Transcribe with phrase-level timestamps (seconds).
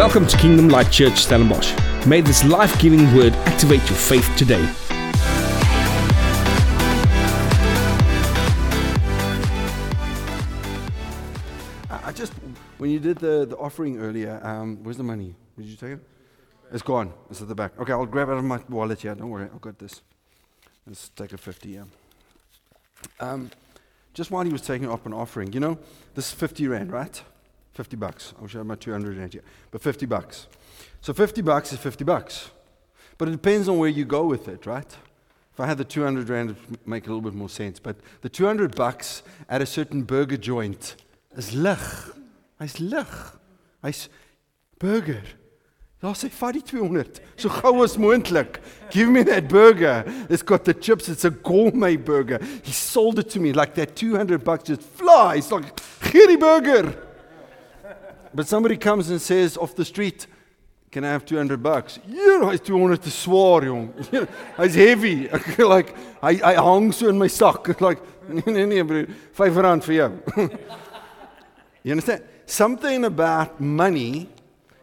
[0.00, 1.76] Welcome to Kingdom Light Church Stellenbosch.
[2.06, 4.62] May this life giving word activate your faith today.
[11.90, 12.32] I just,
[12.78, 15.34] when you did the, the offering earlier, um, where's the money?
[15.58, 16.00] Did you take it?
[16.72, 17.12] It's gone.
[17.28, 17.78] It's at the back.
[17.78, 19.14] Okay, I'll grab it out of my wallet here.
[19.14, 20.00] Don't worry, I've got this.
[20.86, 21.84] Let's take a 50, yeah.
[23.20, 23.50] Um,
[24.14, 25.78] just while he was taking up an offering, you know,
[26.14, 27.22] this is 50 rand, right?
[27.80, 28.34] 50 bucks.
[28.38, 29.42] I wish I had my 200 rand here.
[29.70, 30.48] But 50 bucks.
[31.00, 32.50] So 50 bucks is 50 bucks.
[33.16, 34.94] But it depends on where you go with it, right?
[35.54, 37.80] If I had the 200 rand, it would make a little bit more sense.
[37.80, 40.96] But the 200 bucks at a certain burger joint
[41.34, 41.78] is lig.
[42.58, 43.06] Hy's lig.
[43.82, 44.10] Hy's
[44.78, 45.22] burger.
[46.02, 48.60] Daar sê vat die 200 so gou as moontlik.
[48.90, 50.04] Give me that burger.
[50.28, 51.08] It's got the chips.
[51.08, 52.40] It's a gourmet burger.
[52.62, 55.50] He sold it to me like that 200 bucks just flies.
[55.50, 55.80] Like
[56.12, 57.09] gee die burger.
[58.34, 60.26] But somebody comes and says off the street,
[60.90, 63.92] "Can I have 200 bucks?" You Yeah, hy's 200 te swaar, jong.
[64.56, 65.28] hy's heavy.
[65.58, 67.26] Like hy hy hang so in my.
[67.26, 70.48] Ek like nee nee nee broer, 5 rand vir jou.
[71.82, 72.22] you understand?
[72.46, 74.28] Something about money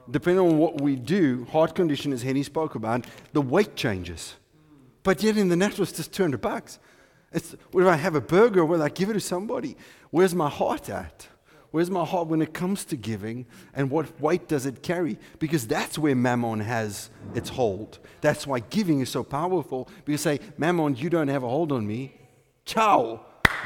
[0.09, 4.35] depending on what we do, heart condition, as Henny spoke about, the weight changes.
[5.03, 6.79] But yet in the natural, it's just 200 bucks.
[7.31, 9.75] It's whether I have a burger whether I give it to somebody.
[10.11, 11.27] Where's my heart at?
[11.71, 13.45] Where's my heart when it comes to giving?
[13.73, 15.17] And what weight does it carry?
[15.39, 17.99] Because that's where mammon has its hold.
[18.21, 19.89] That's why giving is so powerful.
[20.05, 22.13] Because say, mammon, you don't have a hold on me.
[22.65, 23.21] Ciao.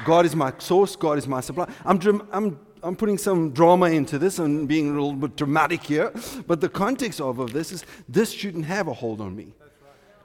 [0.06, 0.96] God is my source.
[0.96, 1.68] God is my supply.
[1.86, 6.12] I'm, I'm I'm putting some drama into this and being a little bit dramatic here,
[6.48, 9.54] but the context of, of this is this shouldn't have a hold on me.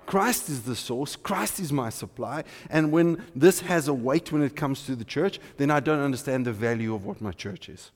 [0.06, 4.42] Christ is the source, Christ is my supply, and when this has a weight when
[4.42, 7.68] it comes to the church, then I don't understand the value of what my church
[7.68, 7.90] is.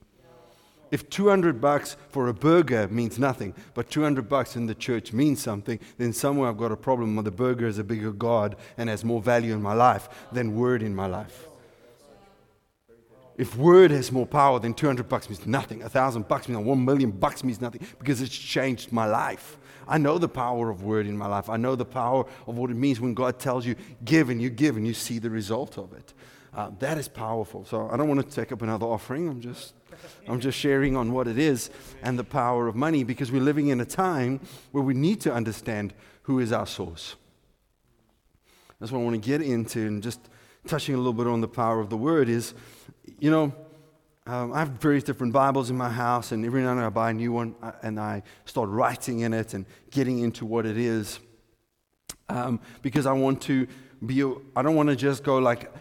[0.91, 5.41] If 200 bucks for a burger means nothing, but 200 bucks in the church means
[5.41, 9.05] something, then somewhere I've got a problem the burger is a bigger God and has
[9.05, 11.47] more value in my life than word in my life.
[13.39, 15.83] If word has more power, then 200 bucks means nothing.
[15.83, 16.69] A thousand bucks means nothing.
[16.69, 19.57] one million bucks means nothing because it's changed my life.
[19.91, 21.51] I know the power of word in my life.
[21.51, 23.75] I know the power of what it means when God tells you,
[24.05, 26.15] give and you give and you see the result of it.
[26.55, 27.65] Uh, that is powerful.
[27.65, 29.29] So I don't want to take up another offering.
[29.29, 29.75] I'm just,
[30.29, 31.71] I'm just sharing on what it is
[32.03, 34.41] and the power of money because we're living in a time
[34.71, 35.93] where we need to understand
[36.23, 37.17] who is our source.
[38.79, 40.21] That's what I want to get into and just
[40.67, 42.55] touching a little bit on the power of the word is
[43.19, 43.53] you know,
[44.27, 46.91] um, I have various different Bibles in my house, and every now and then I
[46.91, 50.67] buy a new one uh, and I start writing in it and getting into what
[50.67, 51.21] it is.
[52.29, 53.67] Um, because I want to
[54.05, 54.23] be,
[54.55, 55.73] I don't want to just go like,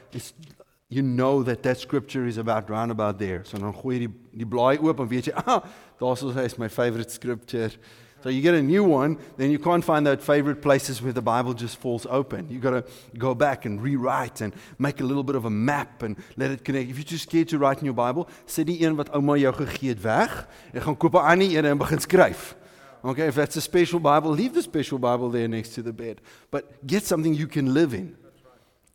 [0.89, 3.43] you know that that scripture is about round about there.
[3.43, 7.71] So dan gooi jy die, die blaai oop en ah, my favorite scripture.
[8.21, 11.21] So you get a new one, then you can't find that favorite places where the
[11.21, 12.47] Bible just falls open.
[12.49, 12.83] You've got to
[13.17, 16.65] go back and rewrite and make a little bit of a map and let it
[16.65, 16.89] connect.
[16.89, 19.53] If you're too scared to write in your Bible, sit die een wat ouma jou
[19.53, 22.55] gegee het weg en gaan koop 'n ander een en begin skryf.
[23.01, 26.19] Okay, if that's a special Bible, leave the special Bible there next to the bed.
[26.51, 28.17] But get something you can live in.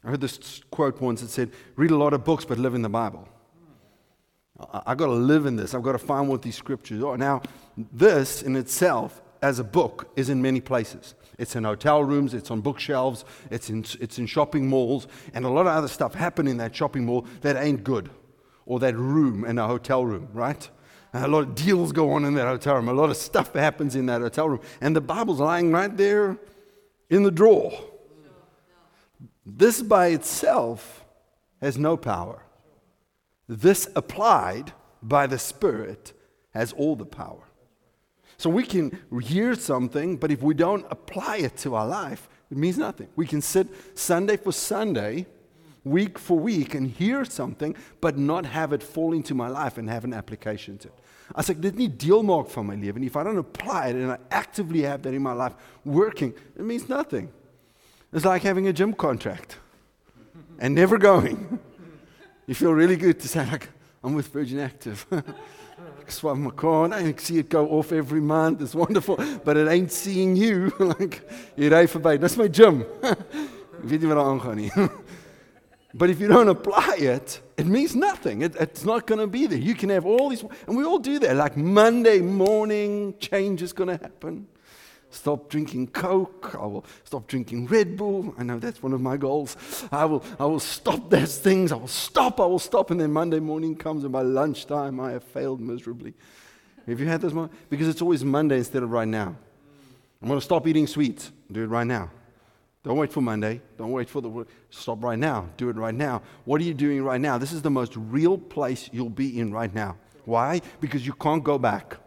[0.05, 2.83] I heard this quote once that said, read a lot of books, but live in
[2.83, 3.27] the Bible.
[4.59, 5.75] I've got to live in this.
[5.75, 7.17] I've got to find what these scriptures are.
[7.17, 7.43] Now,
[7.77, 11.15] this in itself, as a book, is in many places.
[11.39, 15.49] It's in hotel rooms, it's on bookshelves, it's in, it's in shopping malls, and a
[15.49, 18.09] lot of other stuff happen in that shopping mall that ain't good,
[18.67, 20.71] or that room in a hotel room, right?
[21.13, 22.89] A lot of deals go on in that hotel room.
[22.89, 24.61] A lot of stuff happens in that hotel room.
[24.81, 26.37] And the Bible's lying right there
[27.09, 27.73] in the drawer.
[29.47, 31.05] This by itself
[31.61, 32.44] has no power.
[33.49, 34.73] This applied
[35.03, 36.13] by the Spirit
[36.53, 37.43] has all the power.
[38.37, 42.57] So we can hear something, but if we don't apply it to our life, it
[42.57, 43.09] means nothing.
[43.17, 45.27] We can sit Sunday for Sunday,
[45.85, 49.89] week for week, and hear something, but not have it fall into my life and
[49.89, 50.95] have an application to it.
[51.35, 54.13] As ek dit nie deel maak van my nie, if I don't apply it and
[54.13, 55.55] I actively have that in my life
[55.85, 57.33] working, it means nothing.
[58.13, 59.57] It's like having a gym contract
[60.59, 61.59] and never going.
[62.47, 63.69] You feel really good to say, like,
[64.03, 65.07] I'm with Virgin Active.
[65.11, 68.61] ek swam my car and I see it go off every month.
[68.61, 70.73] It's wonderful, but it ain't seeing you.
[70.79, 71.27] like,
[71.57, 72.21] jy ry verby.
[72.21, 72.85] Dis my gym.
[73.85, 74.03] Weet
[74.57, 74.71] nie?
[75.97, 78.43] But if you don't apply it, it means nothing.
[78.43, 79.59] It, it's not going to be there.
[79.59, 81.37] You can have all these, and we all do that.
[81.37, 84.49] Like Monday morning, change is going to happen.
[85.15, 86.57] Stop drinking Coke.
[86.61, 88.35] I will stop drinking Red Bull.
[88.37, 89.57] I know that's one of my goals.
[89.93, 91.71] I will, I will stop those things.
[91.71, 92.41] I will stop.
[92.41, 92.91] I will stop.
[92.91, 96.15] And then Monday morning comes, and by lunchtime, I have failed miserably.
[96.89, 97.53] Have you had this moment?
[97.71, 99.37] Because it's always Monday instead of right now.
[100.21, 101.31] I'm going to stop eating sweets.
[101.51, 102.11] Do it right now.
[102.83, 103.61] Don't wait for Monday.
[103.79, 105.49] Don't wait for the stop right now.
[105.57, 106.23] Do it right now.
[106.45, 107.39] What are you doing right now?
[107.39, 109.97] This is the most real place you'll be in right now.
[110.25, 110.61] Why?
[110.81, 111.99] Because you can't go back.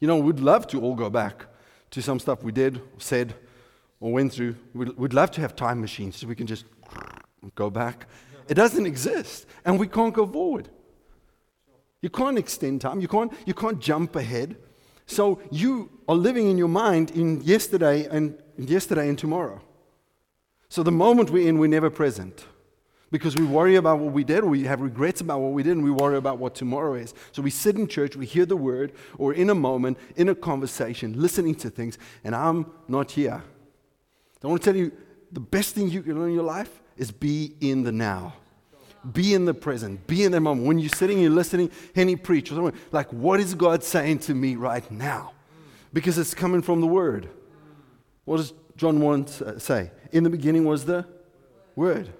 [0.00, 1.46] You know, we'd love to all go back
[1.90, 3.34] to some stuff we did, said,
[4.00, 4.56] or went through.
[4.74, 6.64] We'd, we'd love to have time machines so we can just
[7.54, 8.06] go back.
[8.48, 10.68] It doesn't exist, and we can't go forward.
[12.00, 13.00] You can't extend time.
[13.00, 14.56] You can't, you can't jump ahead.
[15.06, 19.60] So you are living in your mind in yesterday and yesterday and tomorrow.
[20.68, 22.46] So the moment we're in, we're never present.
[23.10, 25.72] Because we worry about what we did, or we have regrets about what we did,
[25.72, 27.12] and we worry about what tomorrow is.
[27.32, 30.34] So we sit in church, we hear the word, or in a moment, in a
[30.34, 33.42] conversation, listening to things, and I'm not here.
[34.42, 34.92] I want to tell you
[35.32, 38.34] the best thing you can learn in your life is be in the now.
[39.12, 40.06] Be in the present.
[40.06, 40.66] Be in the moment.
[40.66, 42.78] When you're sitting, you're listening, Henny preach, or something.
[42.92, 45.32] like, what is God saying to me right now?
[45.92, 47.28] Because it's coming from the Word.
[48.24, 49.90] What does John 1 uh, say?
[50.12, 51.06] In the beginning was the
[51.74, 52.12] Word.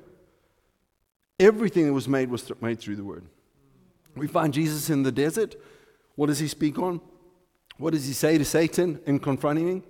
[1.41, 3.25] Everything that was made was th- made through the Word.
[4.15, 5.57] We find Jesus in the desert.
[6.15, 7.01] What does he speak on?
[7.79, 9.83] What does he say to Satan in confronting him?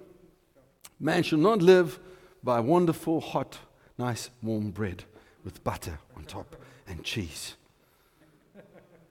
[1.01, 1.99] Man shall not live
[2.45, 3.59] by wonderful, hot,
[3.99, 5.03] nice, warm bread
[5.45, 6.55] with butter on top
[6.87, 7.57] and cheese.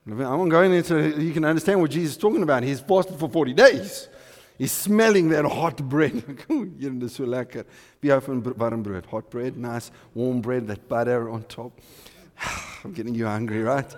[0.08, 2.64] I'm going into, you can understand what Jesus is talking about.
[2.64, 4.08] He's fasted for 40 days.
[4.58, 6.24] He's smelling that hot bread.
[6.48, 6.66] So hou
[8.02, 9.06] van warm bread?
[9.08, 11.80] Hot bread, nice warm bread, that butter on top.
[12.84, 13.94] I'm getting you angry, right?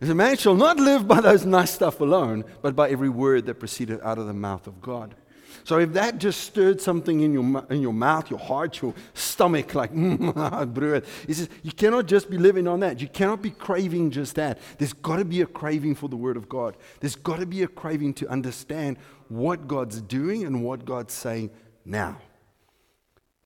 [0.00, 3.54] A man shall not live by those nice stuff alone, but by every word that
[3.54, 5.14] proceeded out of the mouth of God.
[5.62, 9.74] So if that just stirred something in your, in your mouth, your heart, your stomach,
[9.74, 13.00] like, mm, brood, he says, you cannot just be living on that.
[13.00, 14.58] You cannot be craving just that.
[14.78, 16.76] There's got to be a craving for the Word of God.
[17.00, 18.98] There's got to be a craving to understand
[19.28, 21.50] what God's doing and what God's saying
[21.84, 22.18] now.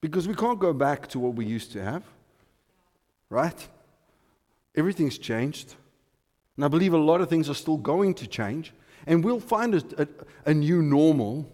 [0.01, 2.05] Because we can't go back to what we used to have,
[3.31, 3.69] right?
[4.79, 5.75] Everything's changed.
[6.57, 8.73] And I believe a lot of things are still going to change.
[9.07, 10.09] And we'll find a, a,
[10.47, 11.53] a new normal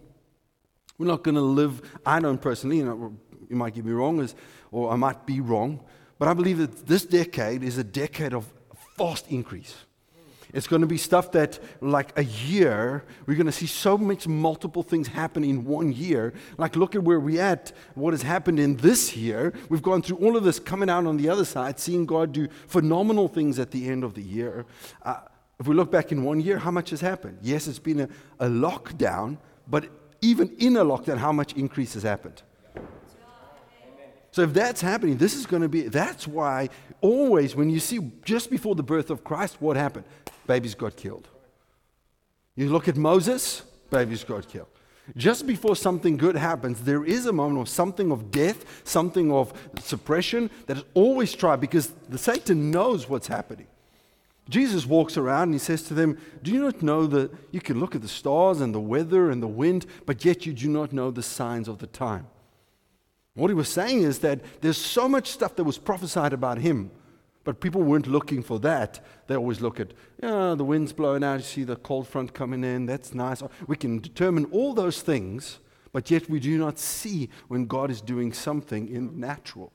[0.97, 3.13] we're not going to live, I don't personally, you, know,
[3.49, 4.27] you might get me wrong,
[4.71, 5.81] or I might be wrong,
[6.17, 8.51] but I believe that this decade is a decade of
[8.97, 9.75] fast increase.
[10.55, 14.25] It's going to be stuff that, like a year, we're going to see so much
[14.25, 16.33] multiple things happen in one year.
[16.57, 19.53] Like, look at where we're at, what has happened in this year.
[19.67, 22.47] We've gone through all of this, coming out on the other side, seeing God do
[22.67, 24.65] phenomenal things at the end of the year.
[25.03, 25.19] Uh,
[25.59, 27.37] if we look back in one year, how much has happened?
[27.41, 28.09] Yes, it's been a,
[28.39, 29.37] a lockdown,
[29.67, 29.89] but
[30.21, 32.41] even in a lockdown, how much increase has happened.
[34.35, 36.67] So if that's happening, this is going to be, that's why
[36.99, 40.03] always when you see just before the birth of Christ, what happened?
[40.45, 41.29] Babies got killed.
[42.57, 44.67] You look at Moses, babies got killed.
[45.15, 49.53] Just before something good happens, there is a moment of something of death, something of
[49.79, 53.67] suppression that is always tried because the Satan knows what's happening.
[54.49, 57.79] Jesus walks around and he says to them, Do you not know that you can
[57.79, 60.91] look at the stars and the weather and the wind, but yet you do not
[60.91, 62.27] know the signs of the time?
[63.35, 66.89] What he was saying is that there's so much stuff that was prophesied about him,
[67.43, 69.03] but people weren't looking for that.
[69.27, 69.93] They always look at,
[70.23, 73.43] yeah, the wind's blowing out, you see the cold front coming in, that's nice.
[73.67, 75.59] We can determine all those things,
[75.91, 79.71] but yet we do not see when God is doing something in natural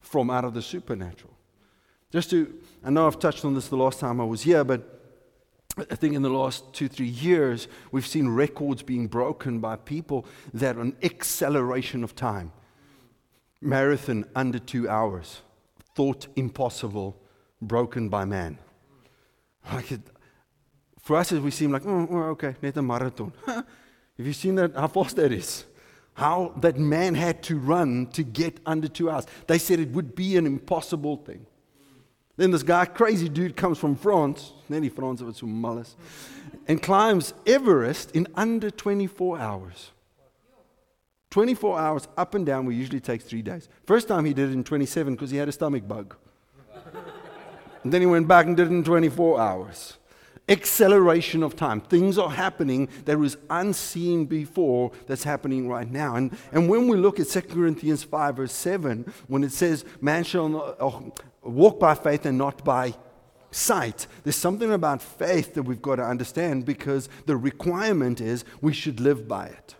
[0.00, 1.32] from out of the supernatural.
[2.10, 2.52] Just to,
[2.84, 5.00] I know I've touched on this the last time I was here, but
[5.78, 10.26] I think in the last two, three years, we've seen records being broken by people
[10.52, 12.52] that an acceleration of time.
[13.62, 15.40] Marathon under two hours,
[15.94, 17.16] thought impossible,
[17.60, 18.58] broken by man.
[19.72, 20.00] Like it,
[21.00, 23.32] for us, we seem like, oh, okay, net a marathon.
[23.46, 25.64] Have you seen that, how fast that is?
[26.14, 29.26] How that man had to run to get under two hours.
[29.46, 31.46] They said it would be an impossible thing.
[32.36, 35.94] Then this guy, crazy dude, comes from France, nearly France, of it's Mullis,
[36.66, 39.91] and climbs Everest in under 24 hours.
[41.32, 43.66] 24 hours up and down, we usually take three days.
[43.86, 46.14] First time he did it in 27 because he had a stomach bug.
[47.82, 49.96] and then he went back and did it in 24 hours.
[50.46, 51.80] Acceleration of time.
[51.80, 56.16] Things are happening that was unseen before that's happening right now.
[56.16, 60.24] And, and when we look at 2 Corinthians 5, verse 7, when it says, Man
[60.24, 62.92] shall not, oh, walk by faith and not by
[63.50, 64.06] sight.
[64.22, 69.00] There's something about faith that we've got to understand because the requirement is we should
[69.00, 69.76] live by it.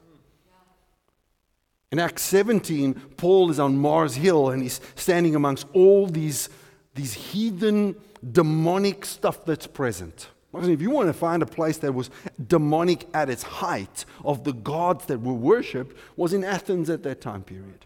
[1.92, 6.48] In Acts 17, Paul is on Mars Hill and he's standing amongst all these,
[6.94, 7.94] these heathen,
[8.32, 10.28] demonic stuff that's present.
[10.54, 12.10] If you want to find a place that was
[12.46, 17.20] demonic at its height of the gods that were worshipped, was in Athens at that
[17.20, 17.84] time period.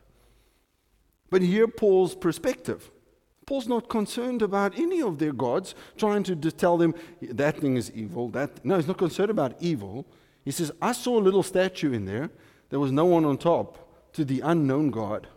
[1.29, 2.93] But here, Paul's perspective.
[3.45, 7.91] Paul's not concerned about any of their gods, trying to tell them that thing is
[7.93, 8.29] evil.
[8.29, 10.07] That no, he's not concerned about evil.
[10.45, 12.31] He says, I saw a little statue in there.
[12.71, 13.86] There was no one on top
[14.17, 15.29] to the unknown God.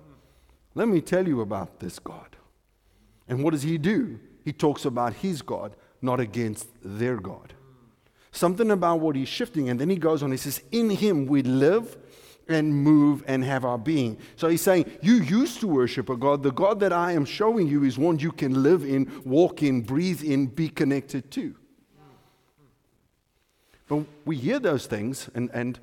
[0.73, 2.37] Let me tell you about this God.
[3.27, 4.21] And what does he do?
[4.45, 7.53] He talks about his God, not against their God.
[8.31, 11.41] Something about what he's shifting, and then he goes on, he says, In him we
[11.41, 11.97] live
[12.47, 14.17] and move and have our being.
[14.37, 16.41] So he's saying, You used to worship a God.
[16.41, 19.81] The God that I am showing you is one you can live in, walk in,
[19.81, 21.53] breathe in, be connected to.
[23.89, 25.79] But we hear those things and, and,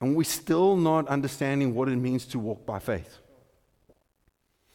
[0.00, 3.18] and we're still not understanding what it means to walk by faith.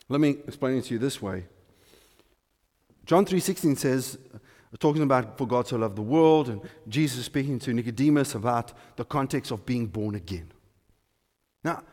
[0.10, 1.46] Let me explain it to you this way.
[3.06, 4.18] John 3:16 says,
[4.80, 9.04] talking about for God so loved the world, and Jesus speaking to Nicodemus about the
[9.04, 10.52] context of being born again.
[11.64, 11.84] Now,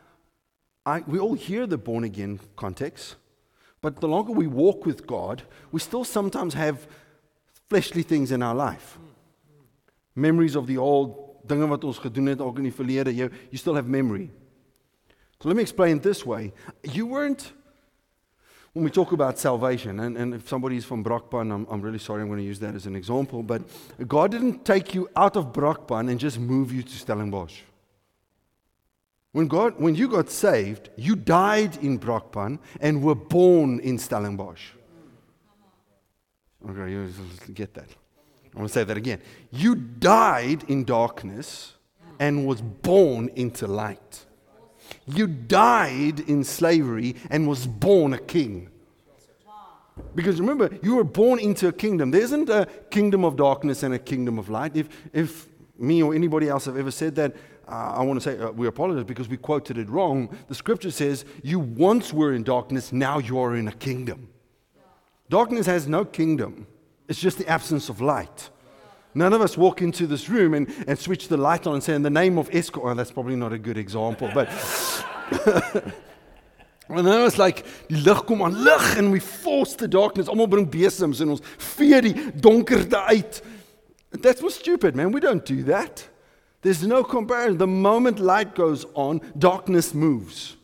[0.85, 3.15] I, we all hear the born again context,
[3.81, 6.87] but the longer we walk with God, we still sometimes have
[7.69, 8.97] fleshly things in our life.
[10.15, 13.57] Memories of the old, dinge wat ons gedoen het ook in die verlede, you, you
[13.57, 14.29] still have memory.
[15.41, 16.53] So let me explain it this way.
[16.83, 17.53] You weren't
[18.73, 22.21] when we talk about salvation, and, and if is from Brakpan, I'm, I'm really sorry,
[22.21, 23.63] I'm going to use that as an example, but
[24.07, 27.61] God didn't take you out of Brakpan and just move you to Stellenbosch.
[29.31, 34.71] When, God, when you got saved, you died in Brakpan and were born in Stellenbosch.
[36.69, 37.09] Okay, you
[37.53, 37.89] get that.
[38.59, 39.21] I want to say that again.
[39.51, 41.75] You died in darkness
[42.19, 44.25] and was born into light.
[45.05, 48.67] You died in slavery and was born a king.
[50.13, 52.11] Because remember, you were born into a kingdom.
[52.11, 54.75] There isn't a kingdom of darkness and a kingdom of light.
[54.75, 55.47] If, if
[55.77, 58.67] me or anybody else have ever said that, uh, I want to say uh, we
[58.67, 60.37] apologize because we quoted it wrong.
[60.49, 64.27] The scripture says, You once were in darkness, now you are in a kingdom.
[65.29, 66.67] Darkness has no kingdom,
[67.09, 68.49] it's just the absence of light.
[69.13, 71.95] None of us walk into this room and, and switch the light on and say,
[71.95, 74.47] In the name of Eskom, oh, that's probably not a good example, but.
[76.89, 80.27] En dan was like die lig kom aan lig and we force the darkness.
[80.27, 83.41] Almal bring besems en ons vee die donkerte uit.
[84.21, 85.11] That's was stupid, man.
[85.11, 86.09] We don't do that.
[86.61, 87.57] There's no comparison.
[87.57, 90.57] The moment light goes on, darkness moves.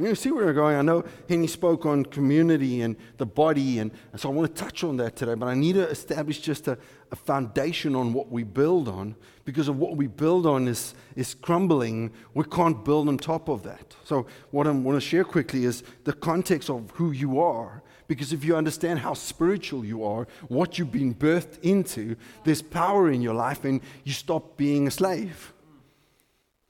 [0.00, 0.76] You see where we're going.
[0.76, 4.62] I know Henny spoke on community and the body, and, and so I want to
[4.62, 5.34] touch on that today.
[5.34, 6.78] But I need to establish just a,
[7.12, 9.14] a, foundation on what we build on,
[9.44, 12.12] because of what we build on is, is crumbling.
[12.32, 13.94] We can't build on top of that.
[14.04, 18.32] So what I want to share quickly is the context of who you are because
[18.32, 23.22] if you understand how spiritual you are, what you've been birthed into, there's power in
[23.22, 25.52] your life and you stop being a slave.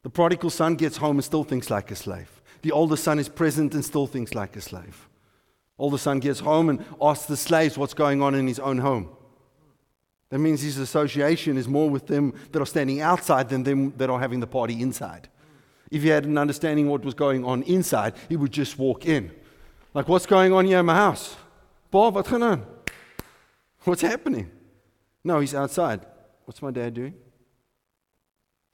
[0.03, 2.40] The prodigal son gets home and still thinks like a slave.
[2.63, 5.09] The older son is present and still thinks like a slave.
[5.79, 9.09] Older son gets home and asks the slaves what's going on in his own home.
[10.29, 14.11] That means his association is more with them that are standing outside than them that
[14.11, 15.29] are having the party inside.
[15.91, 19.33] If he had an understanding what was going on inside, he would just walk in.
[19.93, 21.37] Like, what's going on here in my house?
[21.91, 22.65] Bob, what's going on?
[23.83, 24.51] What's happening?
[25.25, 26.07] No, he's outside.
[26.45, 27.15] What's my dad doing?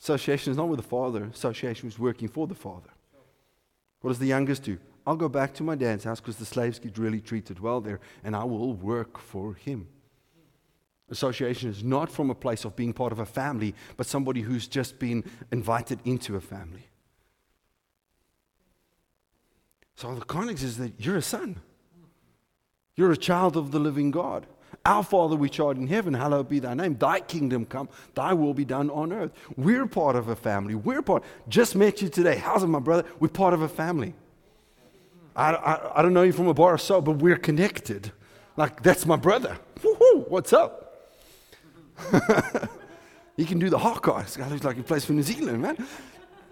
[0.01, 2.91] Association is not with the father, association is working for the father.
[4.01, 4.79] What does the youngest do?
[5.07, 8.01] I'll go back to my dad's house because the slaves get really treated well there,
[8.25, 9.89] and I will work for him.
[11.09, 14.67] Association is not from a place of being part of a family, but somebody who's
[14.67, 15.23] just been
[15.53, 16.89] invited into a family.
[19.95, 21.61] So the context is that you're a son.
[22.97, 24.47] You're a child of the living God.
[24.87, 26.97] Our Father which art in heaven, hallowed be thy name.
[26.97, 29.33] Thy kingdom come, thy will be done on earth.
[29.57, 30.75] We're part of a family.
[30.75, 31.25] We're part.
[31.49, 32.37] Just met you today.
[32.37, 33.05] How's it, my brother?
[33.19, 34.15] We're part of a family.
[35.35, 38.13] I, I, I don't know you from a bar or so, but we're connected.
[38.57, 39.59] Like, that's my brother.
[39.83, 41.11] Woo-hoo, what's up?
[43.37, 45.85] he can do the hawk This guy looks like he plays for New Zealand, man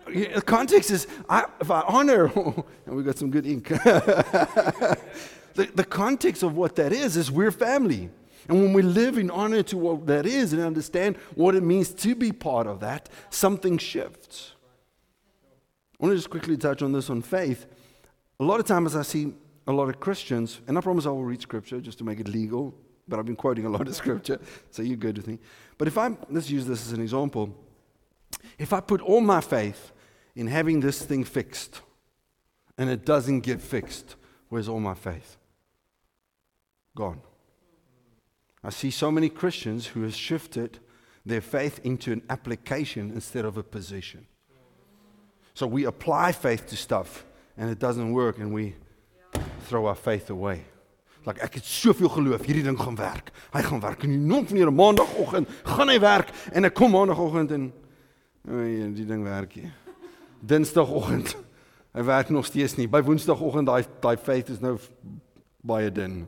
[0.06, 2.24] the context is I, if I honor,
[2.86, 3.68] and we got some good ink.
[3.68, 4.98] the,
[5.54, 8.10] the context of what that is is we're family.
[8.48, 11.92] And when we live in honor to what that is and understand what it means
[11.94, 14.52] to be part of that, something shifts.
[16.00, 17.66] I want to just quickly touch on this on faith.
[18.40, 19.32] A lot of times I see
[19.66, 22.28] a lot of Christians, and I promise I will read scripture just to make it
[22.28, 22.74] legal,
[23.08, 25.38] but I've been quoting a lot of scripture, so you're good with me.
[25.78, 27.54] But if I'm, let's use this as an example.
[28.58, 29.92] If I put all my faith
[30.36, 31.80] in having this thing fixed
[32.76, 34.16] and it doesn't get fixed,
[34.48, 35.36] where's all my faith?
[36.96, 37.20] Gone.
[38.64, 40.78] I see so many Christians who have shifted
[41.26, 44.26] their faith into an application instead of a position.
[45.52, 47.24] So we apply faith to stuff
[47.56, 48.74] and it doesn't work and we
[49.66, 50.64] throw our faith away.
[51.26, 53.30] Like ek het soveel geloof, hierdie ding gaan werk.
[53.54, 57.54] Hy gaan werk en nie nog meer maandagooggend gaan hy werk en ek kom maandagooggend
[57.56, 57.70] en
[58.48, 59.70] nee, die ding werk nie.
[60.44, 61.36] Dinsdagoggend
[61.96, 62.88] hy werk nog steeds nie.
[62.90, 64.76] By woensdagoggend daai daai faith is nou
[65.64, 66.24] baie dun.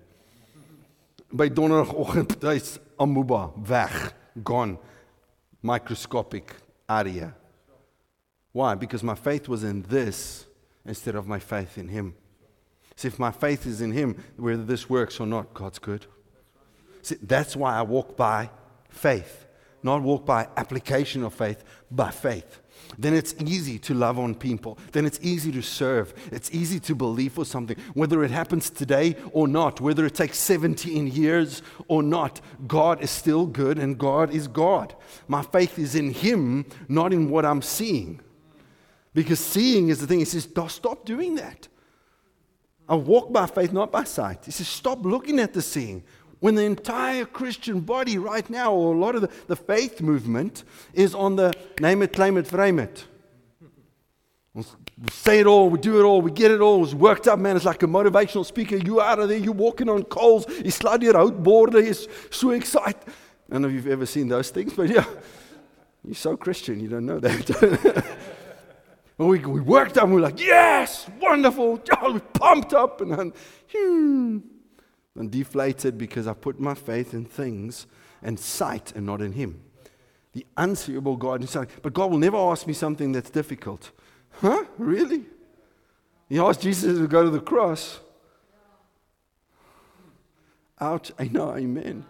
[1.37, 4.12] By donderdagoggend hy's amuba weg,
[4.43, 4.78] gone.
[5.62, 6.55] Microscopic
[6.88, 7.35] area.
[8.52, 8.75] Why?
[8.75, 10.47] Because my faith was in this
[10.85, 12.14] instead of my faith in him.
[12.97, 16.07] See, if my faith is in Him, whether this works or not, God's good.
[17.02, 18.50] See, that's why I walk by
[18.88, 19.47] faith,
[19.83, 22.61] not walk by application of faith, by faith.
[22.99, 24.78] Then it's easy to love on people.
[24.93, 26.14] Then it's easy to serve.
[26.33, 27.76] It's easy to believe for something.
[27.95, 33.11] Whether it happens today or not, whether it takes 17 years or not, God is
[33.11, 34.95] still good and God is God.
[35.28, 38.21] My faith is in Him, not in what I'm seeing.
[39.14, 40.19] Because seeing is the thing.
[40.19, 41.69] He says, stop doing that.
[42.88, 44.45] I walk by faith, not by sight.
[44.45, 46.05] He says, stop looking at the seeing.
[46.40, 50.64] When the entire Christian body right now, or a lot of the, the faith movement,
[50.93, 53.05] is on the name it, claim it, frame it.
[54.55, 54.62] We
[55.11, 56.83] say it all, we do it all, we get it all.
[56.83, 57.57] It's worked up, man.
[57.57, 58.76] It's like a motivational speaker.
[58.76, 60.47] You out of there, you're walking on coals.
[60.64, 61.83] You slide your out border.
[61.83, 62.97] He's so excited.
[63.07, 65.05] I don't know if you've ever seen those things, but yeah,
[66.05, 68.05] you're so Christian, you don't know that.
[69.19, 71.81] And we, we worked and we were like, yes, wonderful.
[72.02, 73.33] Oh, we pumped up and then,
[73.75, 74.38] hmm,
[75.18, 77.87] and deflated because I put my faith in things
[78.23, 79.62] and sight and not in Him.
[80.32, 81.49] The unseeable God.
[81.82, 83.90] But God will never ask me something that's difficult.
[84.40, 84.64] Huh?
[84.78, 85.25] Really?
[86.28, 88.00] He asked Jesus to go to the cross.
[90.78, 92.04] Out, I know, amen.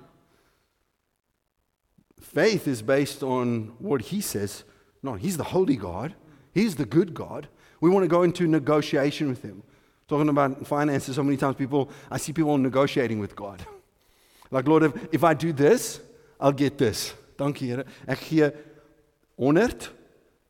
[2.21, 4.65] Faith is based on what He says.
[5.03, 6.15] No, He's the holy God.
[6.53, 7.47] He's the good God.
[7.81, 9.63] We want to go into negotiation with Him.
[10.09, 13.65] Talking about finances, so many times people, I see people negotiating with God.
[14.49, 15.99] Like, Lord, if, if I do this,
[16.41, 17.13] I'll get this.
[17.37, 17.85] Dankie, Here.
[18.07, 18.51] Ek gee
[19.35, 19.89] 100,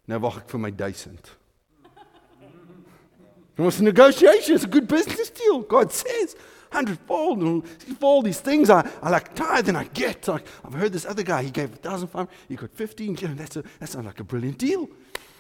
[0.07, 1.31] nou wag ek vir my 1000.
[3.57, 4.55] It was a negotiation.
[4.55, 5.61] It's a good business deal.
[5.63, 6.37] God says,
[6.71, 7.65] hundredfold and
[8.03, 8.69] all these things.
[8.69, 10.29] I, I like tithe and I get.
[10.29, 13.17] Like, I've heard this other guy, he gave a thousand five, he got 15.
[13.17, 14.89] You know, that's a, that sounds like a brilliant deal.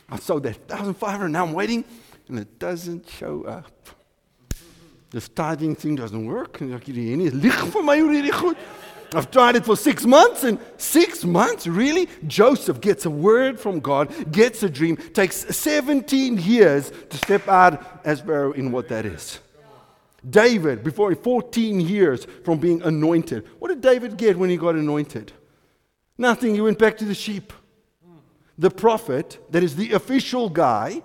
[0.08, 1.84] I sold that 1,500, now I'm waiting,
[2.28, 3.95] and it doesn't show up.
[5.10, 6.60] This tithing thing doesn't work.
[9.14, 12.08] I've tried it for six months, and six months, really?
[12.26, 18.00] Joseph gets a word from God, gets a dream, takes 17 years to step out
[18.04, 19.38] as Pharaoh in what that is.
[20.28, 23.46] David, before 14 years from being anointed.
[23.60, 25.32] What did David get when he got anointed?
[26.18, 26.54] Nothing.
[26.54, 27.52] He went back to the sheep
[28.58, 31.02] the prophet, that is the official guy,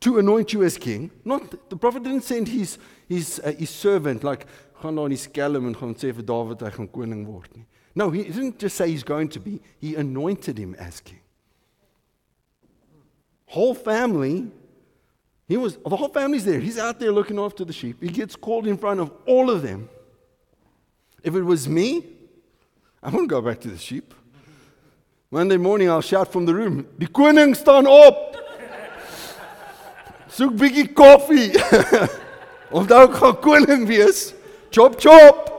[0.00, 1.10] to anoint you as king.
[1.24, 4.46] Not the prophet didn't send his his, uh, his servant like
[4.82, 7.66] gaan daar in die skelm en gaan sê vir Dawid hy gaan koning word nie.
[7.94, 9.60] No, he didn't just say he's going to be.
[9.80, 11.20] He anointed him as king.
[13.46, 14.46] Whole family
[15.50, 16.60] he was the whole family's there.
[16.60, 18.00] He's out there looking after the sheep.
[18.00, 19.88] He gets called in front of all of them.
[21.24, 22.06] If it was me,
[23.02, 24.14] I wouldn't go back to the sheep.
[25.28, 28.39] Monday morning I'll shout from the room, "Die koning staan op."
[30.30, 31.52] Soek bietjie koffie.
[32.76, 34.34] Onthou gaan koning wees.
[34.70, 35.50] Chop chop.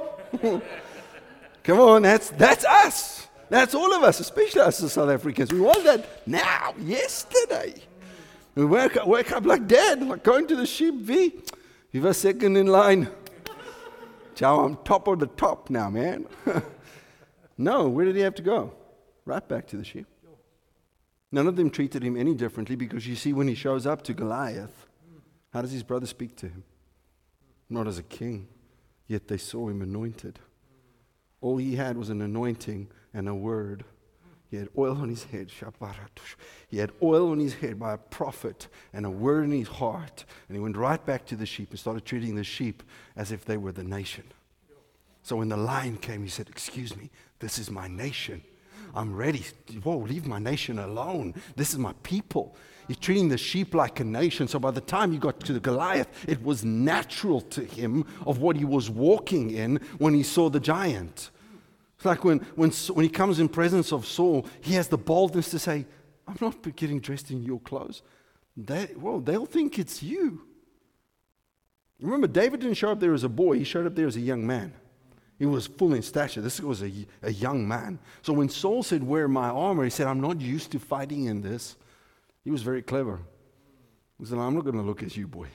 [1.63, 3.27] Come on, that's that's us.
[3.49, 5.51] That's all of us, especially us as South Africans.
[5.51, 7.73] We want that now, yesterday.
[8.55, 11.33] We wake up, wake up like dad, like going to the sheep V.
[11.91, 13.09] You were second in line.
[14.35, 16.25] Chow, I'm top of the top now, man.
[17.57, 18.73] no, where did he have to go?
[19.25, 20.07] right back to the sheep.
[21.31, 24.13] None of them treated him any differently because you see, when he shows up to
[24.13, 24.87] Goliath,
[25.53, 26.63] how does his brother speak to him?
[27.69, 28.47] Not as a king,
[29.07, 30.39] yet they saw him anointed.
[31.39, 33.85] All he had was an anointing and a word.
[34.49, 35.49] He had oil on his head.
[36.67, 40.25] He had oil on his head by a prophet and a word in his heart.
[40.49, 42.83] And he went right back to the sheep and started treating the sheep
[43.15, 44.25] as if they were the nation.
[45.23, 48.43] So when the lion came, he said, Excuse me, this is my nation.
[48.93, 49.45] I'm ready.
[49.83, 51.33] Whoa, leave my nation alone.
[51.55, 52.55] This is my people.
[52.87, 54.47] He's treating the sheep like a nation.
[54.47, 58.39] So by the time he got to the Goliath, it was natural to him of
[58.39, 61.31] what he was walking in when he saw the giant.
[61.95, 65.51] It's like when, when, when he comes in presence of Saul, he has the boldness
[65.51, 65.85] to say,
[66.27, 68.01] I'm not getting dressed in your clothes.
[68.57, 70.41] They, well, they'll think it's you.
[72.01, 74.21] Remember, David didn't show up there as a boy, he showed up there as a
[74.21, 74.73] young man.
[75.41, 76.39] He was full in stature.
[76.39, 76.91] This was a,
[77.23, 77.97] a young man.
[78.21, 81.41] So when Saul said, Wear my armor, he said, I'm not used to fighting in
[81.41, 81.77] this.
[82.43, 83.17] He was very clever.
[84.19, 85.47] He said, I'm not going to look at you, boy.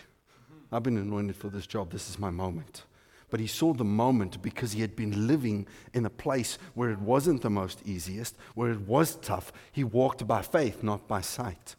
[0.73, 1.93] I've been anointed for this job.
[1.93, 2.83] This is my moment.
[3.31, 6.99] But he saw the moment because he had been living in a place where it
[6.99, 9.53] wasn't the most easiest, where it was tough.
[9.71, 11.77] He walked by faith, not by sight.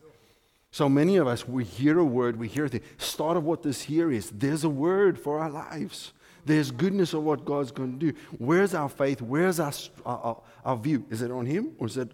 [0.72, 3.90] So many of us, we hear a word, we hear the start of what this
[3.90, 4.30] year is.
[4.30, 6.14] There's a word for our lives.
[6.48, 8.18] There's goodness of what God's going to do.
[8.38, 9.22] Where's our faith?
[9.22, 9.74] Where's our,
[10.06, 11.06] our, our view?
[11.10, 12.10] Is it on Him or is it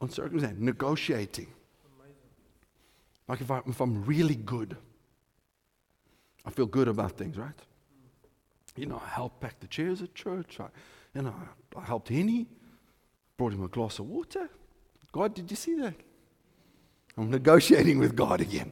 [0.00, 0.56] on circumstance?
[0.60, 1.48] Negotiating.
[3.26, 4.76] Like if, I, if I'm really good,
[6.46, 7.58] I feel good about things, right?
[8.76, 10.60] You know, I helped pack the chairs at church.
[10.60, 10.66] I,
[11.12, 11.34] you know,
[11.76, 12.46] I helped Henny,
[13.36, 14.48] brought him a glass of water.
[15.10, 15.94] God, did you see that?
[17.16, 18.70] I'm negotiating with God again.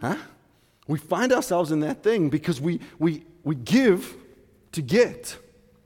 [0.00, 0.16] Huh?
[0.88, 4.16] We find ourselves in that thing because we, we, we give
[4.72, 5.36] to get.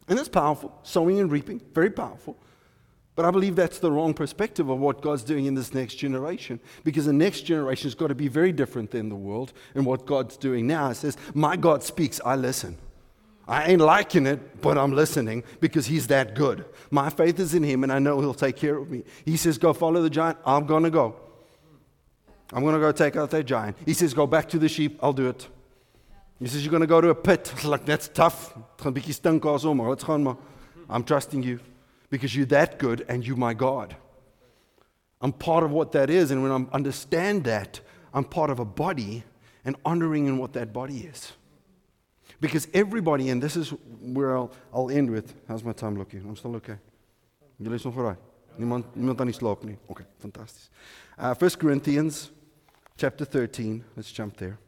[0.09, 0.79] And it's powerful.
[0.83, 2.37] Sowing and reaping, very powerful.
[3.15, 6.61] But I believe that's the wrong perspective of what God's doing in this next generation.
[6.85, 10.07] Because the next generation has got to be very different than the world and what
[10.07, 10.91] God's doing now.
[10.91, 12.79] It says, My God speaks, I listen.
[13.49, 16.67] I ain't liking it, but I'm listening because he's that good.
[16.91, 19.03] My faith is in him and I know he'll take care of me.
[19.25, 20.39] He says, Go follow the giant.
[20.47, 21.17] I'm going to go.
[22.53, 23.77] I'm going to go take out that giant.
[23.85, 24.99] He says, Go back to the sheep.
[25.03, 25.49] I'll do it.
[26.39, 27.51] He says, You're going to go to a pit.
[27.53, 28.55] It's like, That's tough.
[30.91, 31.61] I'm trusting you
[32.11, 33.97] because you're that good and you're my God.
[35.21, 36.31] I'm part of what that is.
[36.31, 37.81] And when I understand that,
[38.15, 39.25] I'm part of a body
[39.65, 41.33] and honoring in what that body is.
[42.41, 43.71] Because everybody, and this is
[44.01, 45.35] where I'll, I'll end with.
[45.49, 46.21] How's my time looking?
[46.21, 46.79] I'm still okay.
[47.59, 48.19] Jullie is nog vooruit.
[48.57, 49.79] Niemand, niemand aan die slaap nie.
[49.87, 50.71] Okay, fantasties.
[51.19, 52.31] Uh, 1 Corinthians
[52.97, 53.85] chapter 13.
[53.95, 54.59] Let's jump there.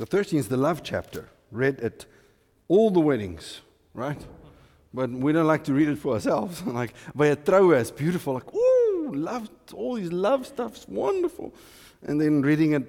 [0.00, 2.06] So 13 is the love chapter, read at
[2.68, 3.60] all the weddings,
[3.92, 4.16] right?
[4.94, 6.62] But we don't like to read it for ourselves.
[6.66, 8.32] like, by a troue is beautiful.
[8.32, 11.52] Like, ooh, love, all these love stuff's wonderful.
[12.02, 12.88] And then reading it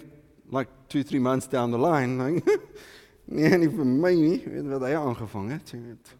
[0.49, 2.47] like two, three months down the line, like,
[3.27, 6.13] nee, nie vir my nie, weet wat hy aangevang het, sien dit.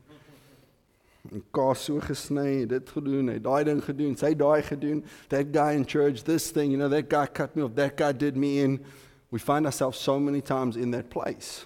[1.31, 4.99] En kaas so gesny, dit gedoen, hy daai ding gedoen, sy daai gedoen,
[5.31, 8.11] that guy in church, this thing, you know, that guy cut me off, that guy
[8.11, 8.75] did me in.
[9.31, 11.65] We find ourselves so many times in that place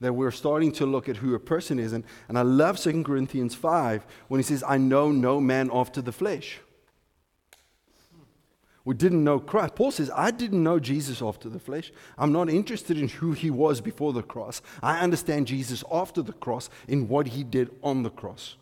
[0.00, 1.92] that we're starting to look at who a person is.
[1.92, 6.00] And, and I love 2 Corinthians 5 when he says, I know no man after
[6.00, 6.60] the flesh.
[8.84, 9.74] We didn't know Christ.
[9.74, 11.92] Paul says, I didn't know Jesus after the flesh.
[12.16, 14.62] I'm not interested in who he was before the cross.
[14.82, 18.56] I understand Jesus after the cross in what he did on the cross.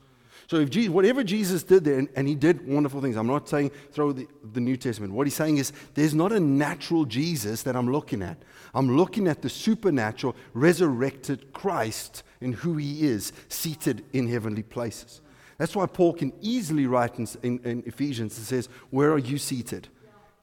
[0.49, 3.49] So if Jesus, whatever Jesus did there, and, and, he did wonderful things, I'm not
[3.49, 5.13] saying throw the, the New Testament.
[5.13, 8.39] What he's saying is there's not a natural Jesus that I'm looking at.
[8.75, 15.21] I'm looking at the supernatural, resurrected Christ and who he is, seated in heavenly places.
[15.59, 19.39] That's why Paul can easily write in, in, in Ephesians and says, Where are you
[19.39, 19.89] seated?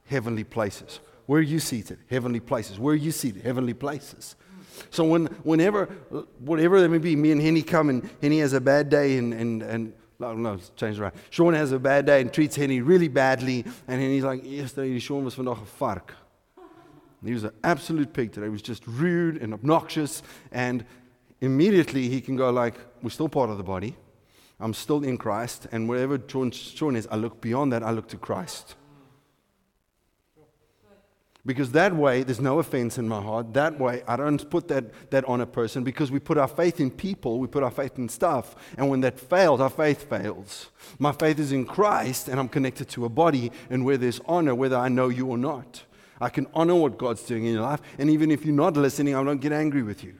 [0.05, 0.99] heavenly places.
[1.25, 1.99] Where are you seated?
[2.09, 2.79] Heavenly places.
[2.79, 3.43] Where are you seated?
[3.43, 4.35] Heavenly places.
[4.89, 5.85] So when, whenever,
[6.39, 9.33] whatever there may be, me and Henny come and Henny has a bad day and,
[9.33, 11.13] and, and no, no, change around.
[11.29, 13.65] Sean has a bad day and treats Henny really badly.
[13.87, 16.15] And Henny's like, yesterday Sean was vandaag a vark.
[17.23, 18.45] He was an absolute pig today.
[18.45, 20.21] He was just rude and obnoxious.
[20.51, 20.85] And
[21.41, 23.95] immediately he can go like, we're still part of the body.
[24.59, 25.67] I'm still in Christ.
[25.71, 27.83] And wherever Sean, Sean is, I look beyond that.
[27.83, 28.75] I look to Christ.
[31.45, 33.53] Because that way, there's no offense in my heart.
[33.53, 36.79] That way, I don't put that, that on a person because we put our faith
[36.79, 38.55] in people, we put our faith in stuff.
[38.77, 40.71] And when that fails, our faith fails.
[40.97, 44.55] My faith is in Christ, and I'm connected to a body, and where there's honor,
[44.55, 45.83] whether I know you or not.
[46.19, 47.81] I can honor what God's doing in your life.
[47.99, 50.15] And even if you're not listening, I don't get angry with you.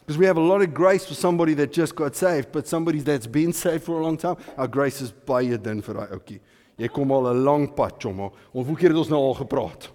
[0.00, 3.00] Because we have a lot of grace for somebody that just got saved, but somebody
[3.00, 6.40] that's been saved for a long time, our grace is dun vir daai ouetjie.
[6.78, 8.32] Jy kom al 'n lang pad, chommo.
[8.52, 9.90] Hoeveel keer het ons nou al gepraat?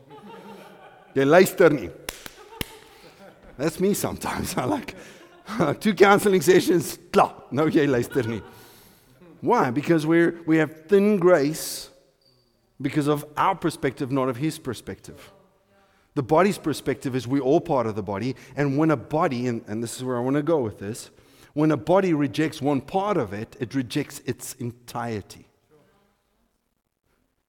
[1.15, 1.89] Jy luister nie.
[3.57, 4.57] That's me sometimes.
[4.57, 4.95] I like
[5.79, 7.33] two counseling sessions, klaar.
[7.51, 8.41] Nou jy luister nie.
[9.41, 9.71] Why?
[9.71, 11.89] Because we're, we have thin grace
[12.79, 15.31] because of our perspective, not of his perspective.
[16.13, 18.35] The body's perspective is we're all part of the body.
[18.55, 21.09] And when a body, and, and this is where I want to go with this,
[21.53, 25.47] when a body rejects one part of it, it rejects its entirety.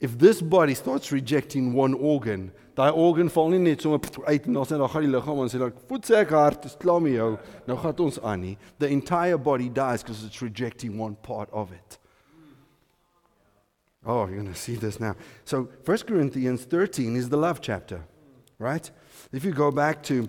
[0.03, 4.57] If this body starts rejecting one organ, daai organ val nie net sommer uit en
[4.59, 7.37] dan sê dan gaan die liggaam en sê like voet hart is klaar met jou.
[7.69, 8.57] Nou gaan ons aan nie.
[8.83, 12.01] The entire body dies because it's rejecting one part of it.
[14.05, 15.15] Oh, you're going to see this now.
[15.45, 18.03] So 1 Corinthians 13 is the love chapter,
[18.59, 18.91] right?
[19.31, 20.29] If you go back to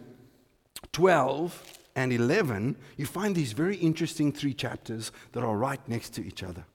[0.91, 6.23] 12 and 11, you find these very interesting three chapters that are right next to
[6.23, 6.65] each other.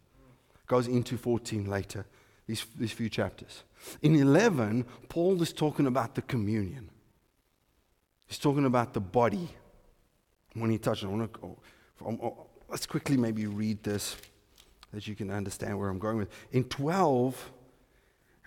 [0.67, 2.05] Goes into 14 later,
[2.49, 3.63] these, these few chapters.
[4.03, 6.91] In 11, Paul is talking about the communion.
[8.27, 9.49] He's talking about the body.
[10.55, 11.59] When he touches, I want to go,
[12.05, 14.17] oh, let's quickly maybe read this
[14.93, 16.31] that you can understand where I'm going with.
[16.51, 17.51] In 12,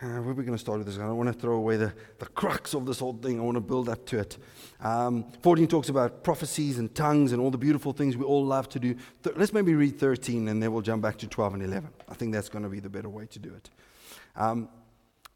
[0.02, 0.98] uh, where are we going to start with this?
[0.98, 3.40] I don't want to throw away the, the crux of this whole thing.
[3.40, 4.40] I want to build up to it.
[4.82, 8.68] Um, 14 talks about prophecies and tongues and all the beautiful things we all love
[8.70, 8.96] to do.
[9.22, 11.92] Th- let's maybe read 13 and then we'll jump back to 12 and 11.
[12.10, 13.70] I think that's going to be the better way to do it.
[14.36, 14.70] Um,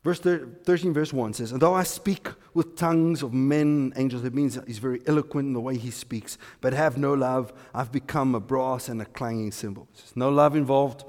[0.03, 4.23] verse 13, verse 1 says, And though I speak with tongues of men and angels,
[4.23, 7.91] it means he's very eloquent in the way he speaks, but have no love, I've
[7.91, 9.87] become a brass and a clanging cymbal.
[9.95, 11.03] There's no love involved.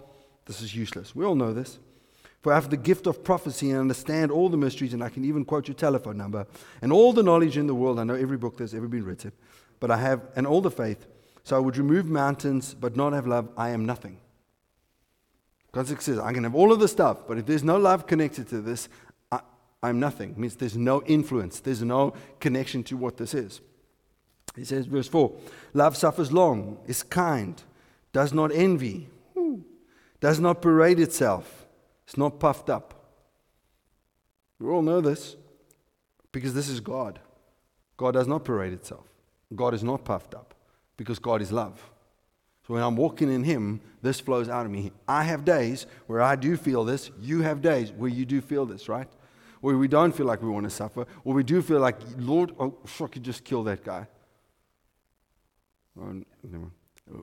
[0.46, 1.14] This is useless.
[1.14, 1.78] We all know this.
[2.42, 5.24] For I have the gift of prophecy and understand all the mysteries, and I can
[5.24, 6.46] even quote your telephone number
[6.80, 7.98] and all the knowledge in the world.
[7.98, 9.32] I know every book that's ever been written,
[9.80, 11.06] but I have, and all the faith.
[11.42, 13.48] So I would remove mountains, but not have love.
[13.56, 14.18] I am nothing.
[15.76, 18.48] God says, I can have all of the stuff, but if there's no love connected
[18.48, 18.88] to this,
[19.30, 19.40] I,
[19.82, 20.30] I'm nothing.
[20.30, 23.60] It means there's no influence, there's no connection to what this is.
[24.56, 25.32] He says, verse 4
[25.74, 27.62] Love suffers long, is kind,
[28.12, 29.08] does not envy,
[30.20, 31.66] does not parade itself
[32.06, 32.94] it's not puffed up.
[34.60, 35.36] We all know this
[36.32, 37.18] because this is God.
[37.96, 39.04] God does not parade itself.
[39.54, 40.54] God is not puffed up
[40.96, 41.90] because God is love.
[42.66, 44.90] So when I'm walking in Him, this flows out of me.
[45.06, 47.10] I have days where I do feel this.
[47.20, 49.08] You have days where you do feel this, right?
[49.60, 52.52] Where we don't feel like we want to suffer, or we do feel like, Lord,
[52.58, 54.06] oh, fuck, you just kill that guy.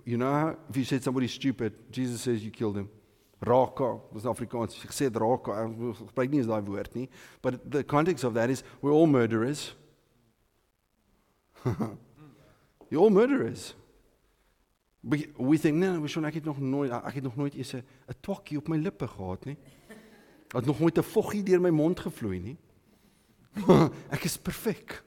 [0.06, 2.90] You know how, if you said somebody's stupid, Jesus says you killed him.
[3.46, 4.78] Raka, dis Afrikaans.
[4.86, 7.10] Ek sê raka, ek gebruik nie eens daai woord nie,
[7.42, 9.74] but the context of that is we're all murderers.
[11.66, 13.74] You're all murderers.
[15.04, 17.84] We, think, nee, we should ek het nog nooit ek het nog nooit eens 'n
[18.20, 19.58] twakkie op my lippe gehad nie.
[20.48, 22.58] Het nog nooit 'n voggie deur my mond gevloei nie.
[24.16, 25.04] ek is perfek.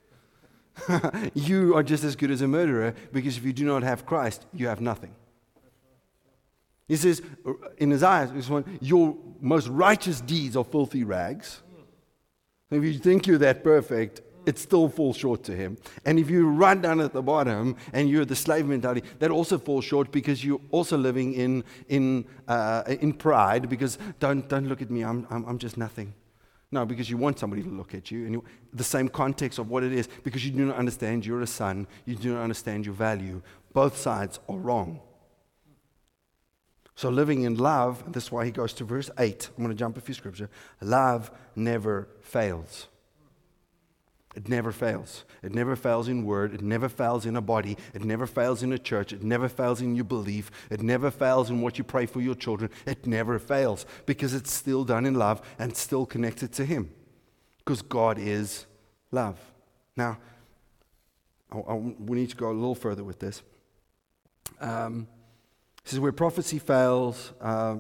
[1.33, 4.47] you are just as good as a murderer because if you do not have Christ,
[4.53, 5.15] you have nothing.
[6.89, 8.31] He says uh, in his eyes,
[8.81, 11.63] Your most righteous deeds are filthy rags.
[12.71, 15.77] If you think you're that perfect, it still falls short to him.
[16.05, 19.59] And if you run down at the bottom and you're the slave mentality, that also
[19.59, 24.81] falls short because you're also living in, in, uh, in pride because don't, don't look
[24.81, 26.15] at me, I'm, I'm, I'm just nothing.
[26.71, 29.71] No, because you want somebody to look at you, and you, the same context of
[29.71, 32.85] what it is, because you do not understand you're a son, you do not understand
[32.85, 33.41] your value.
[33.73, 35.01] Both sides are wrong.
[36.97, 39.51] So, living in love, this is why he goes to verse 8.
[39.57, 40.51] I'm going to jump a few scripture.
[40.81, 42.89] Love never fails.
[44.37, 45.25] It never fails.
[45.43, 46.53] It never fails in word.
[46.53, 47.79] It never fails in a body.
[47.95, 49.15] It never fails in a church.
[49.15, 50.51] It never fails in your belief.
[50.71, 52.71] It never fails in what you pray for your children.
[52.85, 56.91] It never fails because it's still done in love and still connected to Him.
[57.59, 58.67] Because God is
[59.11, 59.41] love.
[59.97, 60.19] Now,
[61.51, 63.43] I, I, we need to go a little further with this.
[64.61, 65.09] Um,
[65.83, 67.77] he says, where prophecy fails, uh,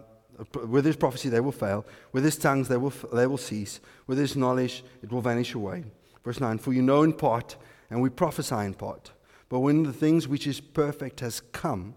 [0.66, 1.84] with this prophecy they will fail.
[2.12, 3.80] With his tongues they will, they will cease.
[4.06, 5.84] With his knowledge it will vanish away.
[6.26, 7.54] Verse 9, for you know in part,
[7.88, 9.12] and we prophesy in part.
[9.48, 11.94] But when the things which is perfect has come,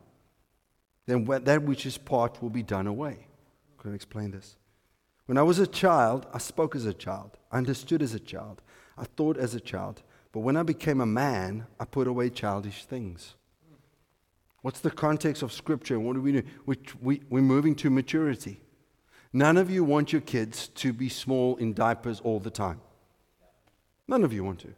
[1.08, 3.26] then that which is part will be done away.
[3.72, 4.56] I'm going to explain this.
[5.26, 7.39] When I was a child, I spoke as a child.
[7.52, 8.62] I understood as a child.
[9.00, 10.04] I thought as a child.
[10.32, 13.34] But when I became a man, I put away childish things.
[14.62, 16.44] What's the context of Scripture what do we do?
[16.68, 18.62] We, we, we're moving to maturity.
[19.34, 22.82] None of you want your kids to be small in diapers all the time.
[24.10, 24.69] None of you want to.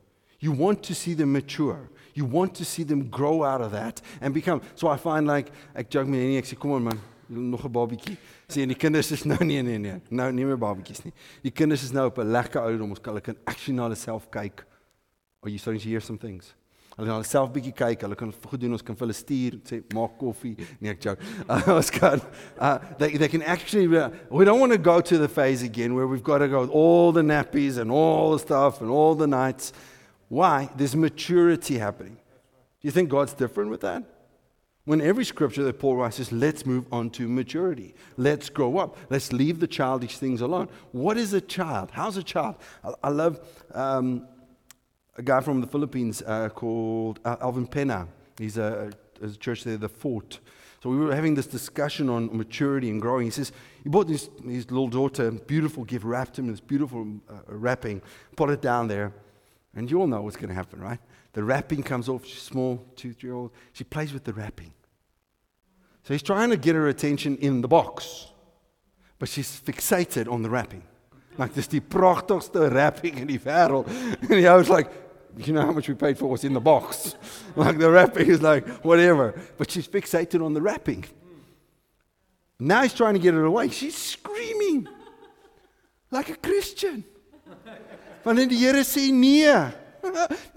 [0.42, 1.90] You want to see them mature.
[2.14, 4.62] You want to see them grow out of that and become.
[4.76, 7.72] So I find like, ek joke met Henny, ek sê, kom on man, nog 'n
[7.72, 8.18] babietjie.
[8.50, 11.14] Sê en die kinders is nou nee nee nee, nou nie meer babietjies nie.
[11.44, 13.96] Die kinders is nou op 'n lekker ouderdom, ons kan hulle kan actually na hulle
[13.96, 14.66] self kyk.
[15.44, 16.54] Are you starting to hear some things?
[17.02, 19.80] Hulle kan self bietjie kyk, hulle kan goed doen, ons kan vir hulle stuur, sê
[19.98, 20.54] maak koffie.
[20.82, 21.30] Nee, ek joke.
[21.48, 22.22] Uh, ons kan
[22.60, 25.96] uh, they they can actually uh, we don't want to go to the phase again
[25.96, 29.16] where we've got to go with all the nappies and all the stuff and all
[29.16, 29.74] the nights.
[30.30, 30.70] Why?
[30.78, 32.14] There's maturity happening.
[32.14, 34.04] Do you think God's different with that?
[34.86, 37.94] When every scripture that Paul writes says, let's move on to maturity.
[38.18, 38.98] Let's grow up.
[39.10, 40.70] Let's leave the childish things alone.
[40.92, 41.90] What is a child?
[41.92, 42.56] How's a child?
[42.84, 43.40] I, I love
[43.74, 44.28] um,
[45.18, 48.08] a guy from the Philippines uh, called uh, Alvin Pena.
[48.38, 50.40] He's a, a, church there, the Fort.
[50.82, 53.26] So we were having this discussion on maturity and growing.
[53.26, 53.52] He says
[53.84, 57.42] he bought his, his little daughter a beautiful gift, wrapped him in this beautiful uh,
[57.48, 58.02] wrapping,
[58.36, 59.14] put it down there,
[59.76, 61.00] and you all know what's going to happen, right?
[61.34, 62.26] The wrapping comes off.
[62.26, 63.52] She's small, two, three year old.
[63.74, 64.74] She plays with the wrapping.
[66.04, 68.28] So he's trying to get her attention in the box,
[69.20, 70.84] but she's fixated on the wrapping.
[71.42, 73.88] Like this die pragtigste wrapping in die wêreld.
[74.30, 74.92] And he was like,
[75.38, 77.16] you know how much we paid for what's in the box?
[77.56, 79.34] like the wrapping is like whatever.
[79.58, 81.04] But she's fixated on the wrapping.
[82.60, 83.70] Now he's trying to get her away.
[83.70, 84.88] She's screaming
[86.12, 87.06] like a Christian.
[88.24, 89.81] Wanneer die Here sê nee.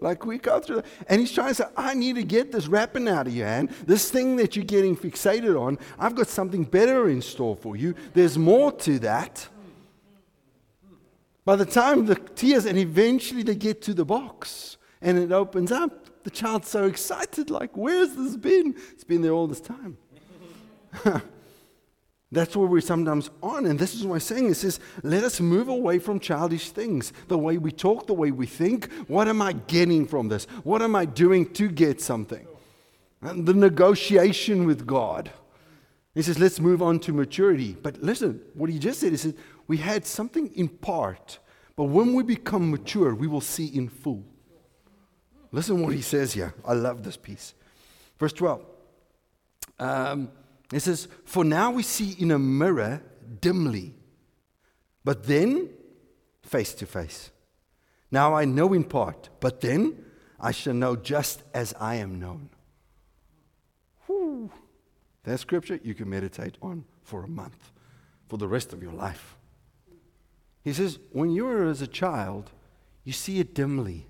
[0.00, 0.82] Like we go through.
[1.08, 3.70] And he's trying to say, I need to get this wrapping out of your hand.
[3.86, 7.94] This thing that you're getting fixated on, I've got something better in store for you.
[8.14, 9.48] There's more to that.
[11.44, 15.72] By the time the tears, and eventually they get to the box and it opens
[15.72, 18.76] up, the child's so excited, like, where's this been?
[18.92, 19.96] It's been there all this time.
[22.32, 23.66] That's where we're sometimes on.
[23.66, 27.12] And this is why I'm saying it says, let us move away from childish things.
[27.28, 28.90] The way we talk, the way we think.
[29.06, 30.46] What am I getting from this?
[30.64, 32.46] What am I doing to get something?
[33.20, 35.30] And the negotiation with God.
[36.14, 37.76] He says, let's move on to maturity.
[37.80, 39.34] But listen, what he just said is
[39.66, 41.38] we had something in part,
[41.76, 44.24] but when we become mature, we will see in full.
[45.52, 46.54] Listen what he says here.
[46.66, 47.54] I love this piece.
[48.18, 48.64] Verse 12.
[49.78, 50.30] Um,
[50.72, 53.02] it says, For now we see in a mirror
[53.40, 53.94] dimly,
[55.04, 55.70] but then
[56.42, 57.30] face to face.
[58.10, 60.04] Now I know in part, but then
[60.40, 62.50] I shall know just as I am known.
[64.06, 64.50] Whew.
[65.24, 67.70] That scripture you can meditate on for a month,
[68.28, 69.36] for the rest of your life.
[70.62, 72.50] He says, when you were as a child,
[73.04, 74.06] you see it dimly.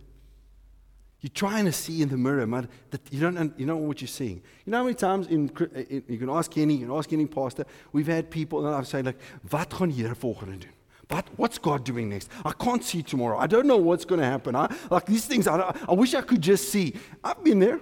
[1.22, 4.08] You're trying to see in the mirror, but that you don't, you know what you're
[4.08, 4.42] seeing.
[4.66, 7.12] You know how many times in, uh, in, you can ask Kenny, you can ask
[7.12, 9.18] any pastor, we've had people and I've said like,
[9.50, 10.70] wat gaan Here volgende doen?
[11.06, 12.28] But what's God doing next?
[12.44, 13.38] I can't see tomorrow.
[13.38, 14.56] I don't know what's going to happen.
[14.56, 16.94] I, like these things, I, I wish I could just see.
[17.22, 17.80] I've been there.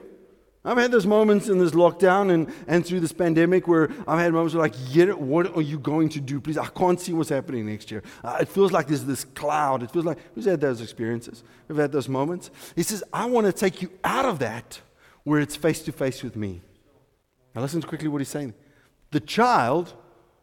[0.62, 4.35] I've had those moments in this lockdown and, and through this pandemic where I've had
[4.35, 6.38] moments where like, yeah, what are you going to do?
[6.38, 8.03] Please, I can't see what's happening next year.
[8.23, 9.83] Uh, it feels like there's this cloud.
[9.83, 11.42] It feels like, who's had those experiences?
[11.66, 12.51] Who've had those moments?
[12.77, 14.81] He says, I want to take you out of that
[15.25, 16.61] where it's face to face with me.
[17.55, 18.53] Now listen to quickly what he's saying.
[19.12, 19.94] The child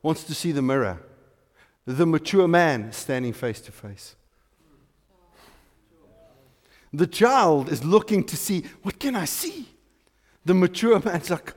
[0.02, 1.00] wants to see the mirror.
[1.86, 4.16] The mature man standing face to face.
[6.92, 9.68] The child is looking to see, what can I see?
[10.48, 11.54] The mature man's like,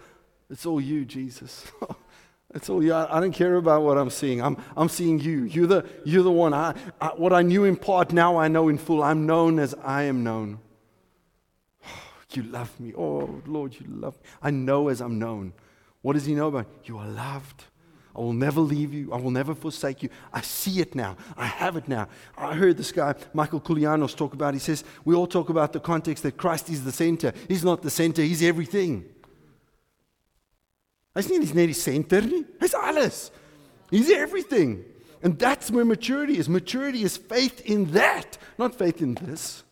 [0.50, 1.70] it's all you, Jesus.
[2.54, 2.92] it's all you.
[2.92, 4.42] I, I, don't care about what I'm seeing.
[4.42, 5.44] I'm, I'm seeing you.
[5.44, 6.52] You're the, you're the one.
[6.52, 9.04] I, I, what I knew in part, now I know in full.
[9.04, 10.58] I'm known as I am known.
[12.32, 12.92] you love me.
[12.98, 14.28] Oh, Lord, you love me.
[14.42, 15.52] I know as I'm known.
[16.02, 16.66] What does he know about?
[16.84, 17.66] You are loved.
[18.14, 19.12] I will never leave you.
[19.12, 20.10] I will never forsake you.
[20.32, 21.16] I see it now.
[21.36, 22.08] I have it now.
[22.36, 25.80] I heard this guy, Michael Koulianos, talk about, he says, we all talk about the
[25.80, 27.32] context that Christ is the center.
[27.48, 29.04] He's not the center, he's everything.
[31.14, 32.44] Hy's nie net die center nie.
[32.74, 33.30] Alles.
[33.90, 34.84] He's everything.
[35.22, 36.48] And that's where maturity is.
[36.48, 39.64] Maturity is faith in that, not faith in this.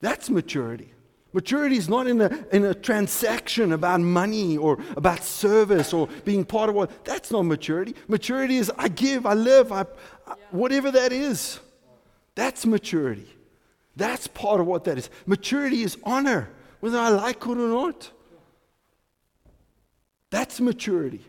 [0.00, 0.93] That's maturity.
[1.34, 6.44] Maturity is not in a, in a transaction about money or about service or being
[6.44, 7.04] part of what.
[7.04, 7.96] That's not maturity.
[8.06, 9.84] Maturity is I give, I live, I,
[10.28, 11.58] I, whatever that is.
[12.36, 13.28] That's maturity.
[13.96, 15.10] That's part of what that is.
[15.26, 18.12] Maturity is honor, whether I like it or not.
[20.30, 21.26] That's maturity.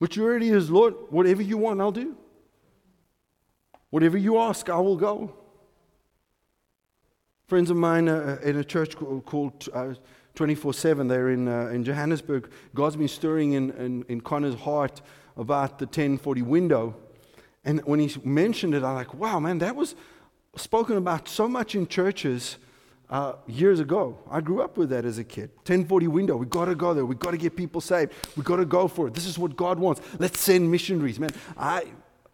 [0.00, 2.16] Maturity is, Lord, whatever you want, I'll do.
[3.90, 5.32] Whatever you ask, I will go.
[7.48, 9.94] Friends of mine uh, in a church called uh,
[10.34, 15.00] 24 7 there in, uh, in Johannesburg, God's been stirring in, in, in Connor's heart
[15.36, 16.96] about the 1040 window.
[17.64, 19.94] And when he mentioned it, I'm like, wow, man, that was
[20.56, 22.56] spoken about so much in churches
[23.10, 24.18] uh, years ago.
[24.28, 25.50] I grew up with that as a kid.
[25.58, 26.36] 1040 window.
[26.36, 27.06] We got to go there.
[27.06, 28.12] We got to get people saved.
[28.36, 29.14] We got to go for it.
[29.14, 30.00] This is what God wants.
[30.18, 31.30] Let's send missionaries, man.
[31.56, 31.84] I,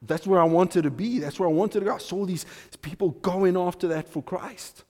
[0.00, 1.18] that's where I wanted to be.
[1.18, 1.96] That's where I wanted to go.
[1.96, 2.46] I saw these
[2.80, 4.84] people going after that for Christ.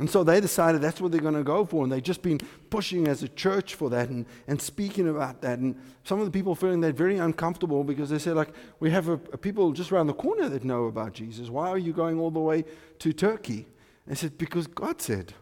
[0.00, 1.84] And so they decided that's what they're going to go for.
[1.84, 2.40] And they've just been
[2.70, 5.58] pushing as a church for that and, and speaking about that.
[5.58, 8.48] And some of the people feeling that very uncomfortable because they said, like,
[8.80, 11.50] we have a, a people just around the corner that know about Jesus.
[11.50, 12.64] Why are you going all the way
[13.00, 13.66] to Turkey?
[14.06, 15.34] And I said, because God said.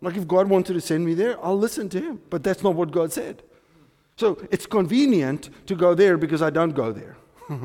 [0.00, 2.20] Like, if God wanted to send me there, I'll listen to him.
[2.30, 3.42] But that's not what God said.
[4.14, 7.16] So it's convenient to go there because I don't go there.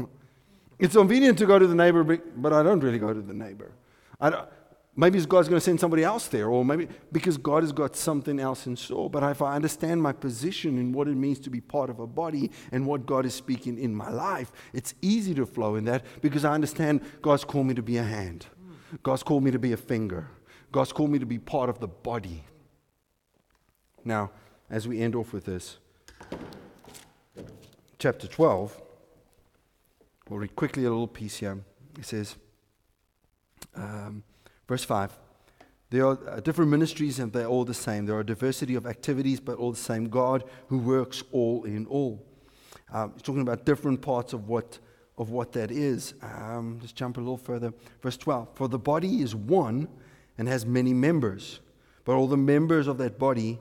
[0.79, 3.71] it's convenient to go to the neighbor, but I don't really go to the neighbor.
[4.19, 4.49] I don't,
[4.95, 8.39] maybe God's going to send somebody else there, or maybe because God has got something
[8.39, 9.09] else in store.
[9.09, 12.07] But if I understand my position and what it means to be part of a
[12.07, 16.05] body and what God is speaking in my life, it's easy to flow in that
[16.21, 18.47] because I understand God's called me to be a hand,
[19.03, 20.29] God's called me to be a finger,
[20.71, 22.43] God's called me to be part of the body.
[24.03, 24.31] Now,
[24.69, 25.77] as we end off with this,
[27.97, 28.81] chapter 12,
[30.29, 31.59] we'll read quickly a little piece here.
[31.97, 32.35] It says,
[33.75, 34.23] um,
[34.67, 35.17] verse 5
[35.89, 38.05] there are uh, different ministries and they're all the same.
[38.05, 40.09] There are diversity of activities, but all the same.
[40.09, 42.25] God who works all in all.
[42.91, 44.79] Um, he's talking about different parts of what,
[45.17, 46.13] of what that is.
[46.21, 47.73] Um, let's jump a little further.
[48.01, 49.87] Verse 12 For the body is one
[50.37, 51.59] and has many members,
[52.03, 53.59] but all the members of that body,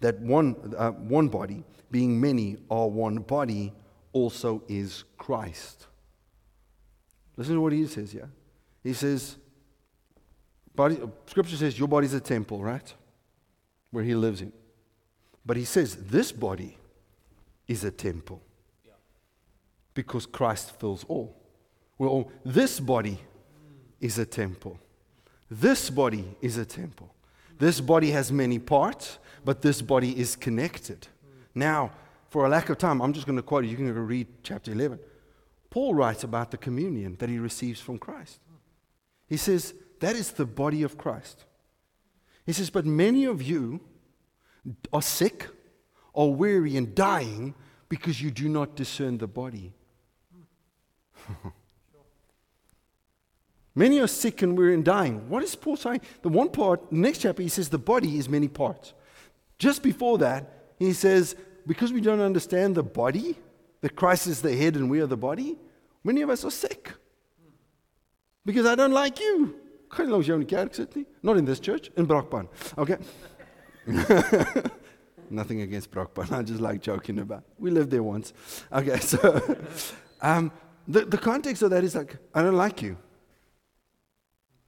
[0.00, 3.72] that one, uh, one body, being many, are one body,
[4.12, 5.88] also is Christ.
[7.36, 8.30] Listen to what he says here.
[8.82, 9.36] He says,
[10.76, 12.94] body, Scripture says your body is a temple, right?
[13.90, 14.52] Where he lives in.
[15.44, 16.76] But he says this body
[17.66, 18.42] is a temple
[19.94, 21.34] because Christ fills all.
[21.98, 23.18] Well, this body
[24.00, 24.78] is a temple.
[25.50, 27.14] This body is a temple.
[27.58, 31.08] This body has many parts, but this body is connected.
[31.54, 31.92] Now,
[32.28, 33.70] for a lack of time, I'm just going to quote you.
[33.70, 34.98] You can go read chapter 11.
[35.70, 38.40] Paul writes about the communion that he receives from Christ.
[39.26, 41.44] He says, That is the body of Christ.
[42.44, 43.80] He says, But many of you
[44.92, 45.48] are sick,
[46.14, 47.54] are weary, and dying
[47.88, 49.72] because you do not discern the body.
[53.74, 55.28] Many are sick and weary and dying.
[55.28, 56.00] What is Paul saying?
[56.22, 58.94] The one part, next chapter, he says the body is many parts.
[59.58, 61.36] Just before that, he says,
[61.66, 63.36] because we don't understand the body,
[63.82, 65.56] that Christ is the head and we are the body,
[66.02, 66.90] many of us are sick.
[68.46, 69.56] Because I don't like you.
[71.22, 72.48] Not in this church, in Brakpan.
[72.78, 72.96] Okay?
[75.30, 76.32] Nothing against Brakpan.
[76.32, 77.44] I just like joking about.
[77.58, 78.32] We lived there once.
[78.72, 79.58] Okay, so
[80.20, 80.52] um,
[80.86, 82.96] the, the context of that is like, I don't like you.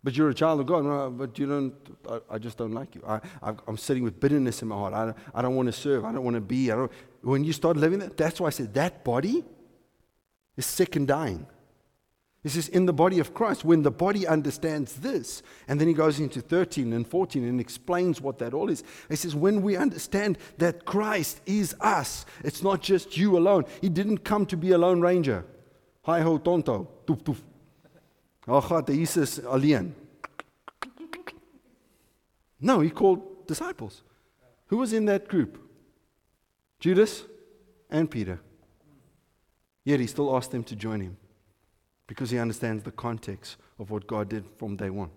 [0.03, 1.19] But you're a child of God.
[1.19, 1.75] But you don't,
[2.09, 3.03] I, I, just don't like you.
[3.07, 4.95] I, I, am sitting with bitterness in my heart.
[4.95, 6.05] I, I don't want to serve.
[6.05, 6.71] I don't want to be.
[6.71, 6.93] I don't,
[7.23, 9.45] when you start living that, that's why I said that body
[10.57, 11.47] is sick and dying.
[12.45, 13.65] This is in the body of Christ.
[13.65, 18.21] When the body understands this, and then he goes into 13 and 14 and explains
[18.21, 18.85] what that all is.
[19.09, 23.65] He says, when we understand that Christ is us, it's not just you alone.
[23.81, 25.45] He didn't come to be a lone ranger.
[26.05, 26.89] Hi ho tonto.
[27.07, 27.39] Toef toef.
[28.47, 28.63] Oh.
[32.61, 34.03] No, he called disciples.
[34.69, 35.59] Who was in that group?
[36.79, 37.25] Judas
[37.91, 38.41] and Peter.
[39.85, 41.17] Yet he still asked them to join him
[42.09, 45.11] because he understands the context of what God did from day one.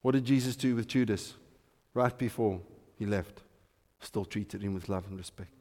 [0.00, 1.34] What did Jesus do with Judas
[1.94, 2.60] right before
[2.98, 3.42] he left?
[4.00, 5.52] Still treated him with love and respect.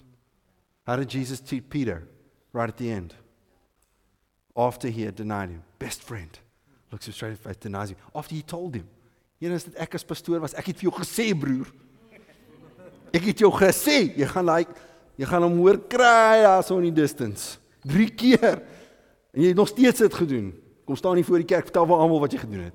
[0.87, 2.07] How did Jesus treat Peter
[2.51, 3.13] right at the end?
[4.57, 5.61] After he had denied him.
[5.77, 6.39] Best friend.
[6.91, 7.97] Looks him straight in the face, denies him.
[8.15, 8.87] After he told him.
[9.41, 11.69] Jy know, dat ek as pastoor was, ek het vir jou gesê, broer.
[13.11, 14.75] Ek het jou gesê, jy gaan like
[15.19, 17.57] jy gaan hom hoor kry daar so in die distance.
[17.89, 18.61] 3 keer.
[19.31, 20.63] En jy het nog steeds dit gedoen.
[20.85, 22.73] Kom staan nie voor die kerk vertel vir almal wat jy gedoen het.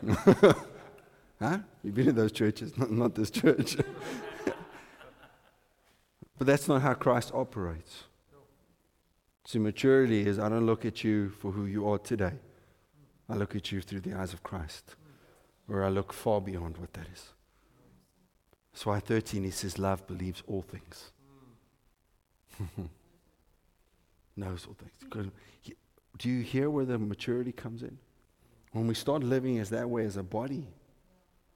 [1.44, 1.58] huh?
[1.80, 3.76] You've been in those churches, not, not this church.
[6.38, 8.08] but that's not how Christ operates.
[9.44, 12.34] See, maturity is I don't look at you for who you are today.
[13.28, 14.96] I look at you through the eyes of Christ,
[15.66, 17.32] where I look far beyond what that is.
[18.72, 21.12] That's why 13 he says, Love believes all things.
[24.36, 25.30] Knows all things.
[26.18, 27.98] Do you hear where the maturity comes in?
[28.72, 30.68] When we start living as that way as a body,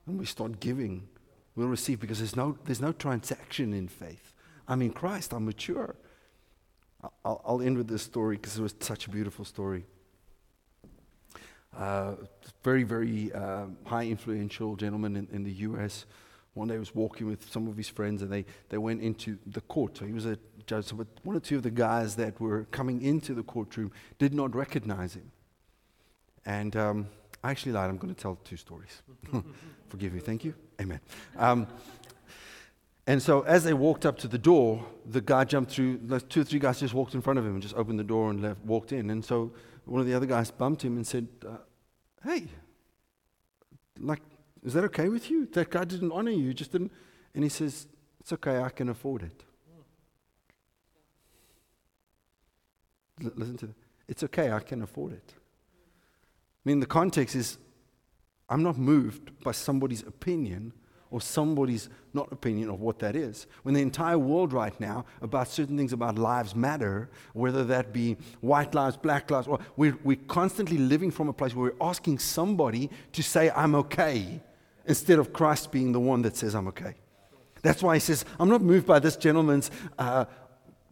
[0.05, 1.09] when we start giving,
[1.55, 4.33] we'll receive because there's no, there's no transaction in faith.
[4.67, 5.97] I'm in Christ, I'm mature.
[7.25, 9.85] I'll, I'll end with this story because it was such a beautiful story.
[11.77, 12.15] Uh,
[12.63, 16.07] very, very uh, high influential gentleman in, in the U.S.
[16.55, 19.39] One day he was walking with some of his friends and they, they went into
[19.47, 19.99] the court.
[19.99, 23.03] So he was a judge, but one or two of the guys that were coming
[23.03, 25.33] into the courtroom did not recognize him.
[26.47, 27.09] And um,
[27.43, 27.91] I actually lied.
[27.91, 29.03] I'm going to tell two stories.
[29.89, 30.21] Forgive me.
[30.21, 30.55] Thank you.
[30.81, 31.01] Amen.
[31.37, 31.67] Um,
[33.07, 36.41] and so as they walked up to the door, the guy jumped through, like two
[36.41, 38.41] or three guys just walked in front of him and just opened the door and
[38.41, 39.11] left, walked in.
[39.11, 39.53] And so
[39.85, 41.57] one of the other guys bumped him and said, uh,
[42.25, 42.47] Hey,
[44.01, 44.23] like,
[44.65, 45.47] is that okay with you?
[45.47, 46.93] That guy didn't honor you, just didn't.
[47.35, 47.87] And he says,
[48.21, 49.45] It's okay, I can afford it.
[53.23, 53.77] L- listen to that.
[54.09, 55.35] It's okay, I can afford it.
[55.35, 57.59] I mean, the context is
[58.49, 60.73] I'm not moved by somebody's opinion
[61.11, 63.47] or somebody's not opinion of what that is.
[63.63, 68.17] When the entire world right now about certain things about lives matter, whether that be
[68.41, 72.19] white lives, black lives, or we're, we're constantly living from a place where we're asking
[72.19, 74.43] somebody to say, I'm okay,
[74.87, 76.95] instead of Christ being the one that says, I'm okay.
[77.63, 80.27] That's why he says, I'm not moved by this gentleman's uh,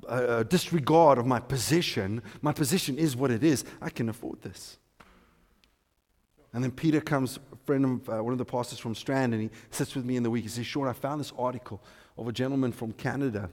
[0.08, 2.22] uh, disregard of my position.
[2.40, 3.64] My position is what it is.
[3.80, 4.78] I can afford this.
[6.52, 9.42] And then Peter comes, a friend of uh, one of the pastors from Strand, and
[9.42, 10.42] he sits with me in the week.
[10.42, 11.82] He says, Sean, I found this article
[12.18, 13.48] of a gentleman from Canada.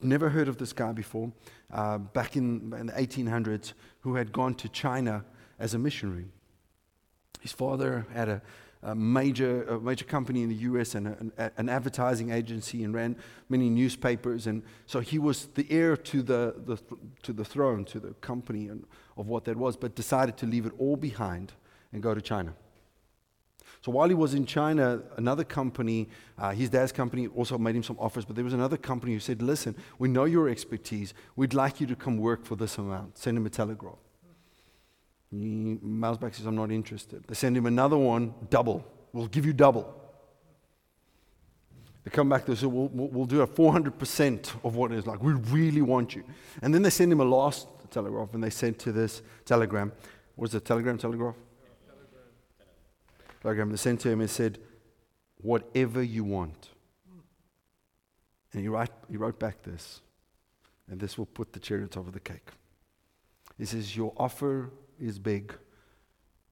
[0.00, 1.32] Never heard of this guy before,
[1.72, 5.24] uh, back in, in the 1800s, who had gone to China
[5.60, 6.26] as a missionary.
[7.40, 8.42] His father had a,
[8.82, 12.92] a major, a major company in the US and a, an, an, advertising agency and
[12.92, 13.16] ran
[13.48, 14.46] many newspapers.
[14.46, 16.78] And so he was the heir to the, the,
[17.22, 18.84] to the throne, to the company and
[19.16, 21.52] of what that was, but decided to leave it all behind
[21.92, 22.54] and go to China.
[23.82, 26.08] So while he was in China, another company,
[26.38, 29.18] uh, his dad's company, also made him some offers, but there was another company who
[29.18, 31.14] said, Listen, we know your expertise.
[31.34, 33.18] We'd like you to come work for this amount.
[33.18, 33.98] Send him a telegraph.
[35.32, 35.78] He,
[36.20, 37.24] back says, I'm not interested.
[37.26, 38.84] They send him another one, double.
[39.12, 39.98] We'll give you double.
[42.04, 45.22] They come back, they say, we'll, we'll do a 400% of what it is like.
[45.22, 46.24] We really want you.
[46.60, 49.92] And then they send him a last telegraph, and they sent to this telegram.
[50.34, 51.36] What's it telegram, telegraph?
[53.40, 53.70] Telegram.
[53.70, 54.58] They sent to him and said,
[55.40, 56.70] whatever you want.
[58.52, 60.02] And he, write, he wrote back this,
[60.90, 62.48] and this will put the cherry on top of the cake.
[63.58, 64.70] He says, Your offer
[65.02, 65.52] is big,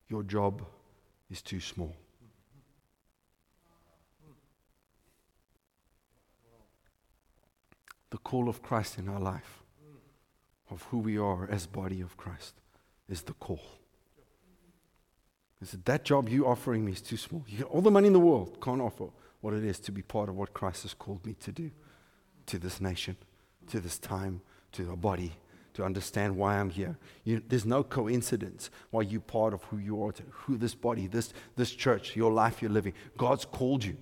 [0.08, 0.62] your job
[1.30, 1.94] is too small.
[8.10, 9.62] The call of Christ in our life,
[10.68, 12.54] of who we are as body of Christ,
[13.08, 13.62] is the call.
[15.60, 17.44] He said, That job you're offering me is too small.
[17.46, 19.06] You get all the money in the world, can't offer
[19.40, 21.70] what it is to be part of what Christ has called me to do
[22.46, 23.16] to this nation,
[23.68, 24.40] to this time,
[24.72, 25.32] to our body,
[25.74, 26.98] to understand why I'm here.
[27.24, 31.32] You, there's no coincidence why you're part of who you are, who this body, this,
[31.56, 32.92] this church, your life you're living.
[33.16, 33.96] God's called you.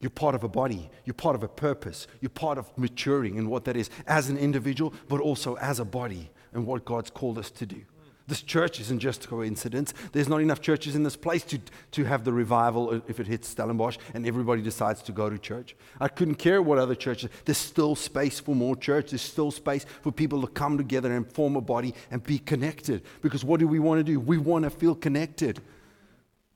[0.00, 0.90] You're part of a body.
[1.04, 2.06] You're part of a purpose.
[2.20, 5.84] You're part of maturing and what that is as an individual, but also as a
[5.84, 7.82] body and what God's called us to do.
[8.26, 9.92] This church isn't just a coincidence.
[10.12, 11.60] There's not enough churches in this place to,
[11.90, 15.76] to have the revival if it hits Stellenbosch and everybody decides to go to church.
[16.00, 17.28] I couldn't care what other churches.
[17.44, 19.10] There's still space for more church.
[19.10, 23.02] There's still space for people to come together and form a body and be connected.
[23.20, 24.18] Because what do we want to do?
[24.18, 25.60] We want to feel connected.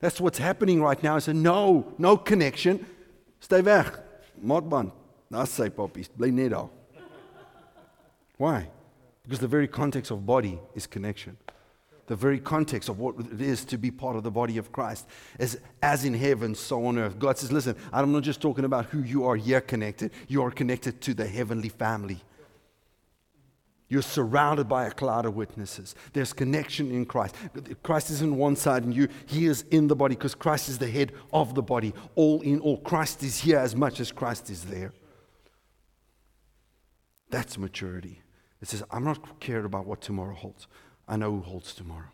[0.01, 1.17] That's what's happening right now.
[1.17, 2.87] It's a no, no connection.
[3.41, 3.93] Stay weg.
[4.43, 4.93] Maatband.
[5.31, 6.09] That's say poppies.
[8.39, 8.71] Why?
[9.23, 11.37] Because the very context of body is connection
[12.09, 15.07] the very context of what it is to be part of the body of Christ
[15.39, 17.19] is as in heaven, so on earth.
[17.19, 20.51] God says, listen, I'm not just talking about who you are here connected, you are
[20.51, 22.21] connected to the heavenly family.
[23.91, 25.95] You're surrounded by a cloud of witnesses.
[26.13, 27.35] There's connection in Christ.
[27.83, 30.79] Christ is in one side and you, He is in the body because Christ is
[30.79, 31.95] the head of the body.
[32.15, 34.93] All in all, Christ is here as much as Christ is there.
[37.31, 38.23] That's maturity.
[38.61, 40.67] It says, I'm not cared about what tomorrow holds.
[41.09, 42.13] I know who holds tomorrow.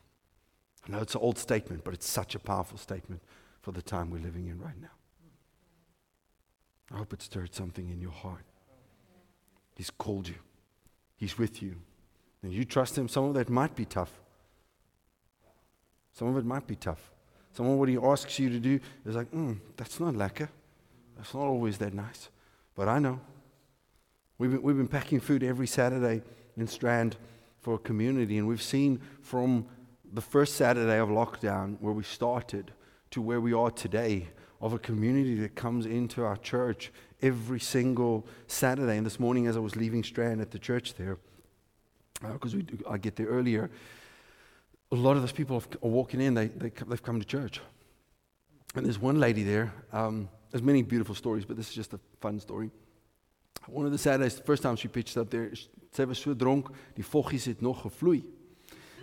[0.86, 3.20] I know it's an old statement, but it's such a powerful statement
[3.61, 4.88] for the time we're living in right now.
[6.92, 8.45] I hope it stirred something in your heart.
[9.76, 10.36] He's called you,
[11.16, 11.76] He's with you.
[12.42, 13.09] And you trust Him.
[13.09, 14.20] Some of that might be tough.
[16.12, 17.11] Some of it might be tough.
[17.53, 20.49] Some of what He asks you to do is like, mm, that's not lekker.
[21.16, 22.28] That's not always that nice.
[22.74, 23.18] But I know.
[24.36, 26.22] We've been, we've been packing food every Saturday
[26.57, 27.16] in Strand
[27.64, 28.36] for a community.
[28.36, 29.66] And we've seen from
[30.12, 32.70] the first Saturday of lockdown, where we started,
[33.10, 34.28] to where we are today,
[34.60, 36.92] of a community that comes into our church
[37.22, 38.98] every single Saturday.
[38.98, 41.16] And this morning, as I was leaving Strand at the church there,
[42.20, 42.58] because uh,
[42.88, 43.70] I get there earlier,
[44.92, 47.62] a lot of those people are walking in, they, they, have come to church.
[48.74, 49.72] And there's one lady there.
[49.90, 52.70] Um, there's many beautiful stories, but this is just a fun story.
[53.66, 55.50] One of the the first time she pitched up there,
[55.90, 58.24] sy was so dronk, die voggies het nog gevloei.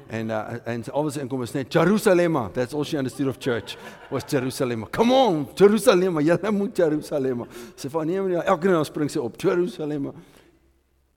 [0.10, 2.52] And uh, and always in kom is net Jerusalem.
[2.54, 3.78] That's all she understood of church
[4.10, 4.86] was Jerusalem.
[4.92, 6.20] Come on, Jerusalem.
[6.20, 7.46] Julle moet Jerusalem.
[7.76, 10.12] Sy van nee, nee, elke nou spring sy op Jerusalem.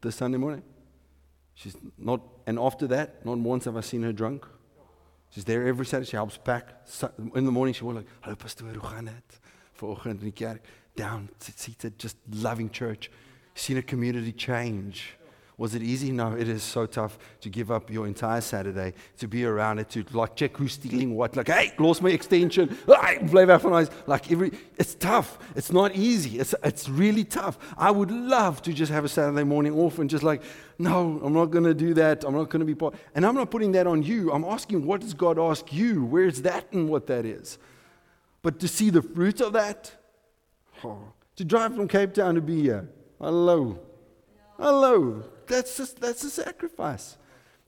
[0.01, 0.62] The Sunday morning.
[1.55, 4.47] She's not and after that, not once have I seen her drunk.
[5.30, 6.11] She's there every Saturday.
[6.11, 6.68] She helps pack.
[7.35, 9.41] In the morning, she will like, "Hallo pastoor, hoe gaan dit?"
[9.72, 10.62] Vanoggend in die kerk,
[10.95, 13.11] down, sit, just loving church.
[13.55, 15.14] Seen a community change
[15.57, 16.11] Was it easy?
[16.11, 19.88] No, it is so tough to give up your entire Saturday, to be around it,
[19.90, 22.76] to like check who's stealing what, like, hey, lost my extension,
[23.72, 23.88] eyes.
[24.07, 25.38] Like every it's tough.
[25.55, 26.40] It's not easy.
[26.40, 27.57] It's it's really tough.
[27.78, 30.42] I would love to just have a Saturday morning off and just like,
[30.78, 32.24] no, I'm not gonna do that.
[32.24, 32.96] I'm not gonna be part.
[33.14, 34.32] And I'm not putting that on you.
[34.32, 36.05] I'm asking what does God ask you?
[36.05, 37.59] Where's that and what that is?
[38.42, 39.92] But to see the fruit of that,
[40.82, 40.98] oh,
[41.36, 42.88] to drive from Cape Town to be here.
[43.19, 43.79] Hello.
[44.59, 47.17] Hello that's just, that's a sacrifice.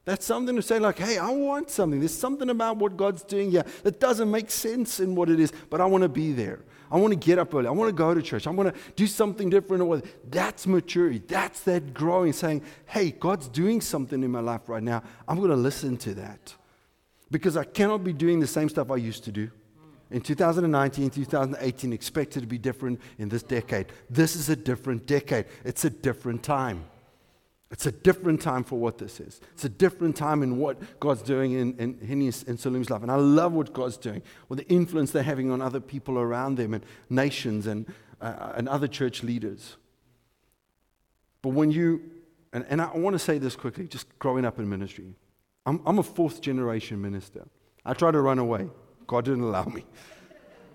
[0.05, 1.99] That's something to say, like, hey, I want something.
[1.99, 5.51] There's something about what God's doing here that doesn't make sense in what it is,
[5.69, 6.59] but I want to be there.
[6.89, 7.67] I want to get up early.
[7.67, 8.47] I want to go to church.
[8.47, 10.05] I want to do something different.
[10.29, 11.21] That's maturity.
[11.27, 15.03] That's that growing, saying, hey, God's doing something in my life right now.
[15.27, 16.55] I'm going to listen to that.
[17.29, 19.51] Because I cannot be doing the same stuff I used to do.
[20.09, 23.87] In 2019, 2018, expected to be different in this decade.
[24.09, 25.45] This is a different decade.
[25.65, 26.85] It's a different time.
[27.69, 29.41] It's a different time for what this is.
[29.53, 33.01] It's a different time in what God's doing in, in Henny's and Salim's life.
[33.01, 36.55] And I love what God's doing, with the influence they're having on other people around
[36.55, 37.85] them and nations and,
[38.21, 39.75] uh, and other church leaders.
[41.41, 42.01] But when you,
[42.53, 45.15] and, and I want to say this quickly, just growing up in ministry,
[45.65, 47.45] I'm, I'm a fourth generation minister.
[47.83, 48.69] I tried to run away,
[49.07, 49.85] God didn't allow me.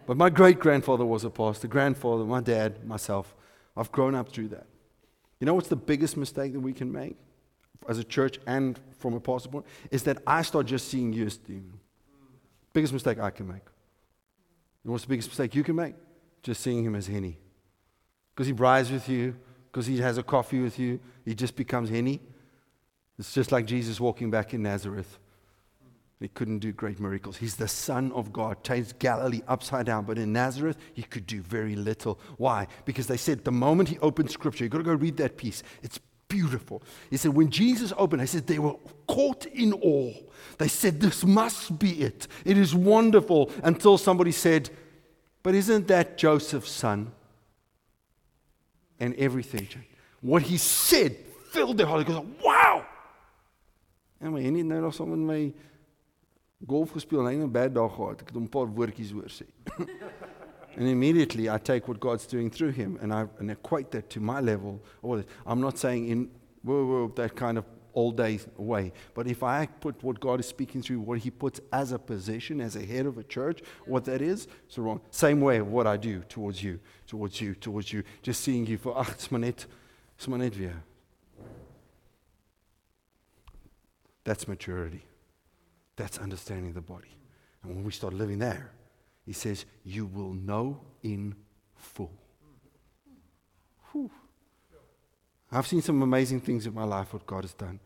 [0.07, 3.35] But my great grandfather was a pastor, grandfather, my dad, myself.
[3.77, 4.67] I've grown up through that.
[5.39, 7.17] You know what's the biggest mistake that we can make
[7.89, 9.67] as a church and from a pastor point?
[9.91, 11.79] Is that I start just seeing you as Stephen.
[12.73, 13.65] Biggest mistake I can make.
[14.85, 15.95] Know what's the biggest mistake you can make?
[16.43, 17.39] Just seeing him as Henny.
[18.35, 19.37] Because he rides with you,
[19.71, 22.21] because he has a coffee with you, he just becomes Henny.
[23.19, 25.19] It's just like Jesus walking back in Nazareth.
[26.23, 27.37] He couldn't do great miracles.
[27.37, 30.05] He's the Son of God, changed Galilee upside down.
[30.05, 32.21] But in Nazareth, he could do very little.
[32.37, 32.69] Why?
[32.85, 35.63] Because they said the moment he opened Scripture, you've got to go read that piece.
[35.83, 35.99] It's
[36.29, 36.83] beautiful.
[37.11, 40.15] He said, when Jesus opened, I said, they were caught in awe.
[40.59, 42.29] They said, this must be it.
[42.45, 43.51] It is wonderful.
[43.63, 44.71] Until somebody said,
[45.43, 47.13] but isn't that Joseph's son?
[49.01, 49.89] And everything changed.
[50.21, 51.17] What he said
[51.51, 52.07] filled their heart.
[52.07, 52.87] They go, wow.
[54.23, 55.53] En my nie nou nog sommer my
[56.67, 58.21] golf gespeel en hy 'n bad dag gehad.
[58.21, 59.47] Ek het hom 'n paar woordjies hoor sê.
[60.77, 64.21] and immediately I take what God's doing through him and I and equate that to
[64.21, 64.81] my level.
[65.03, 66.31] Or I'm not saying in
[66.63, 68.93] whoa, whoa, that kind of all day way.
[69.15, 72.61] But if I put what God is speaking through, what He puts as a position,
[72.61, 75.01] as a head of a church, what that is, it's wrong.
[75.11, 78.03] Same way of what I do towards you, towards you, towards you.
[78.23, 79.67] Just seeing you for, ach, it's maar it's.
[84.25, 85.03] That's maturity.
[86.03, 87.17] That's understanding the body.
[87.63, 88.73] And when we start living there,
[89.25, 91.37] he says, You will know in
[91.77, 92.11] full.
[93.93, 94.11] Whew.
[95.53, 97.79] I've seen some amazing things in my life, what God has done.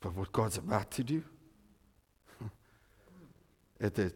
[0.00, 1.22] But what God's about to do,
[3.78, 4.14] it, it,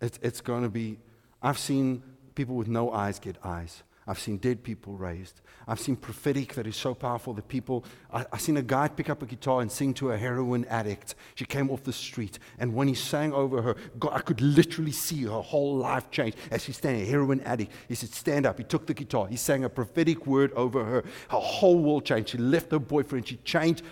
[0.00, 1.00] it, it's going to be.
[1.42, 2.00] I've seen
[2.36, 3.82] people with no eyes get eyes.
[4.08, 5.42] I've seen dead people raised.
[5.66, 7.84] I've seen prophetic that is so powerful that people.
[8.10, 11.14] I, have seen a guy pick up a guitar and sing to a heroin addict.
[11.34, 14.92] She came off the street, and when he sang over her, God, I could literally
[14.92, 17.70] see her whole life change as she's standing, a heroin addict.
[17.86, 18.56] He said, Stand up.
[18.56, 19.26] He took the guitar.
[19.26, 21.04] He sang a prophetic word over her.
[21.28, 22.30] Her whole world changed.
[22.30, 23.28] She left her boyfriend.
[23.28, 23.82] She changed.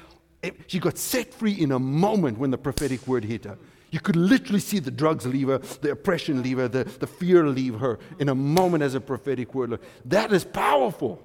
[0.67, 3.59] She got set free in a moment when the prophetic word hit her.
[3.91, 7.47] You could literally see the drugs leave her, the oppression leave her, the, the fear
[7.47, 9.78] leave her in a moment as a prophetic word.
[10.05, 11.22] That is powerful.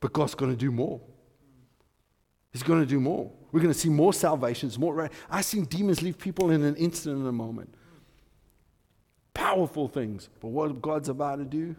[0.00, 1.00] But God's going to do more.
[2.52, 3.30] He's going to do more.
[3.50, 5.08] We're going to see more salvations, more.
[5.30, 7.74] I've seen demons leave people in an instant, in a moment.
[9.34, 10.28] Powerful things.
[10.40, 11.76] But what God's about to do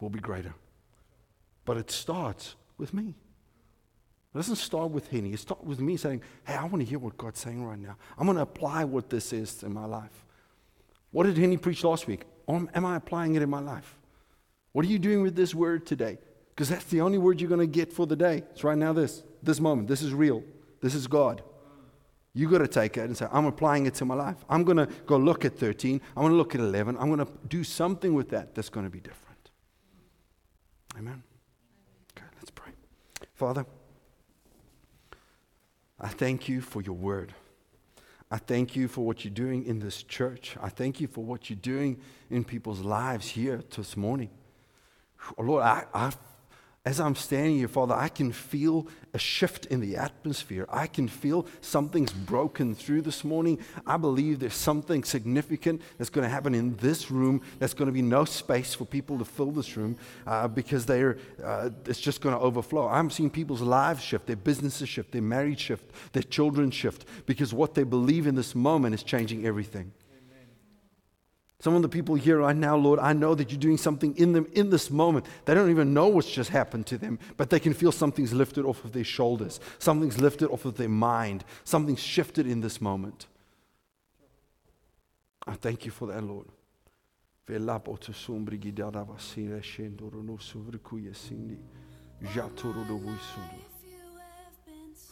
[0.00, 0.54] will be greater.
[1.64, 3.14] But it starts with me.
[4.36, 5.32] It doesn't start with Henny.
[5.32, 7.96] It starts with me saying, hey, I want to hear what God's saying right now.
[8.18, 10.26] I'm going to apply what this is in my life.
[11.10, 12.24] What did Henny preach last week?
[12.46, 13.96] Am, am I applying it in my life?
[14.72, 16.18] What are you doing with this word today?
[16.50, 18.44] Because that's the only word you're going to get for the day.
[18.50, 19.88] It's right now this, this moment.
[19.88, 20.42] This is real.
[20.82, 21.40] This is God.
[22.34, 24.44] You got to take it and say, I'm applying it to my life.
[24.50, 25.98] I'm going to go look at 13.
[26.14, 26.98] I'm going to look at 11.
[26.98, 29.50] I'm going to do something with that that's going to be different.
[30.98, 31.22] Amen.
[32.12, 32.72] Okay, let's pray.
[33.32, 33.64] Father,
[35.98, 37.34] I thank you for your word.
[38.30, 40.56] I thank you for what you're doing in this church.
[40.60, 44.30] I thank you for what you're doing in people's lives here this morning.
[45.38, 46.12] Lord, I, I,
[46.86, 50.66] as I'm standing here, Father, I can feel a shift in the atmosphere.
[50.70, 53.58] I can feel something's broken through this morning.
[53.84, 57.42] I believe there's something significant that's going to happen in this room.
[57.58, 59.96] There's going to be no space for people to fill this room
[60.28, 62.86] uh, because they're, uh, it's just going to overflow.
[62.86, 67.52] I'm seeing people's lives shift, their businesses shift, their marriage shift, their children shift because
[67.52, 69.90] what they believe in this moment is changing everything.
[71.60, 74.32] Some of the people here right now, Lord, I know that you're doing something in
[74.32, 75.24] them in this moment.
[75.46, 78.66] They don't even know what's just happened to them, but they can feel something's lifted
[78.66, 83.26] off of their shoulders, something's lifted off of their mind, something's shifted in this moment.
[85.46, 86.46] I thank you for that, Lord.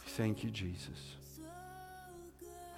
[0.05, 1.15] Thank you, Jesus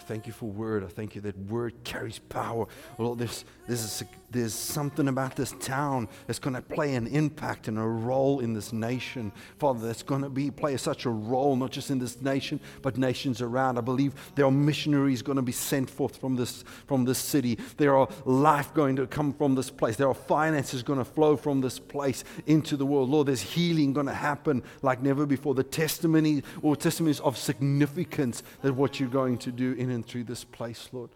[0.08, 0.84] thank you for word.
[0.84, 2.66] I thank you that word carries power.
[2.98, 7.68] Lord, there's, there's, a, there's something about this town that's going to play an impact
[7.68, 9.34] and a role in this nation.
[9.60, 12.98] Father, that's going to be play such a role, not just in this nation, but
[12.98, 13.78] nations around.
[13.78, 17.60] I believe there are missionaries going to be sent forth from this, from this city.
[17.76, 19.98] There are life going to come from this place.
[19.98, 23.10] There are finances going to flow from this place into the world.
[23.10, 25.54] Lord, there's healing going to happen like never before.
[25.54, 30.44] The testimony or testimonies of significance that what you're going to do in through this
[30.44, 31.10] place, Lord.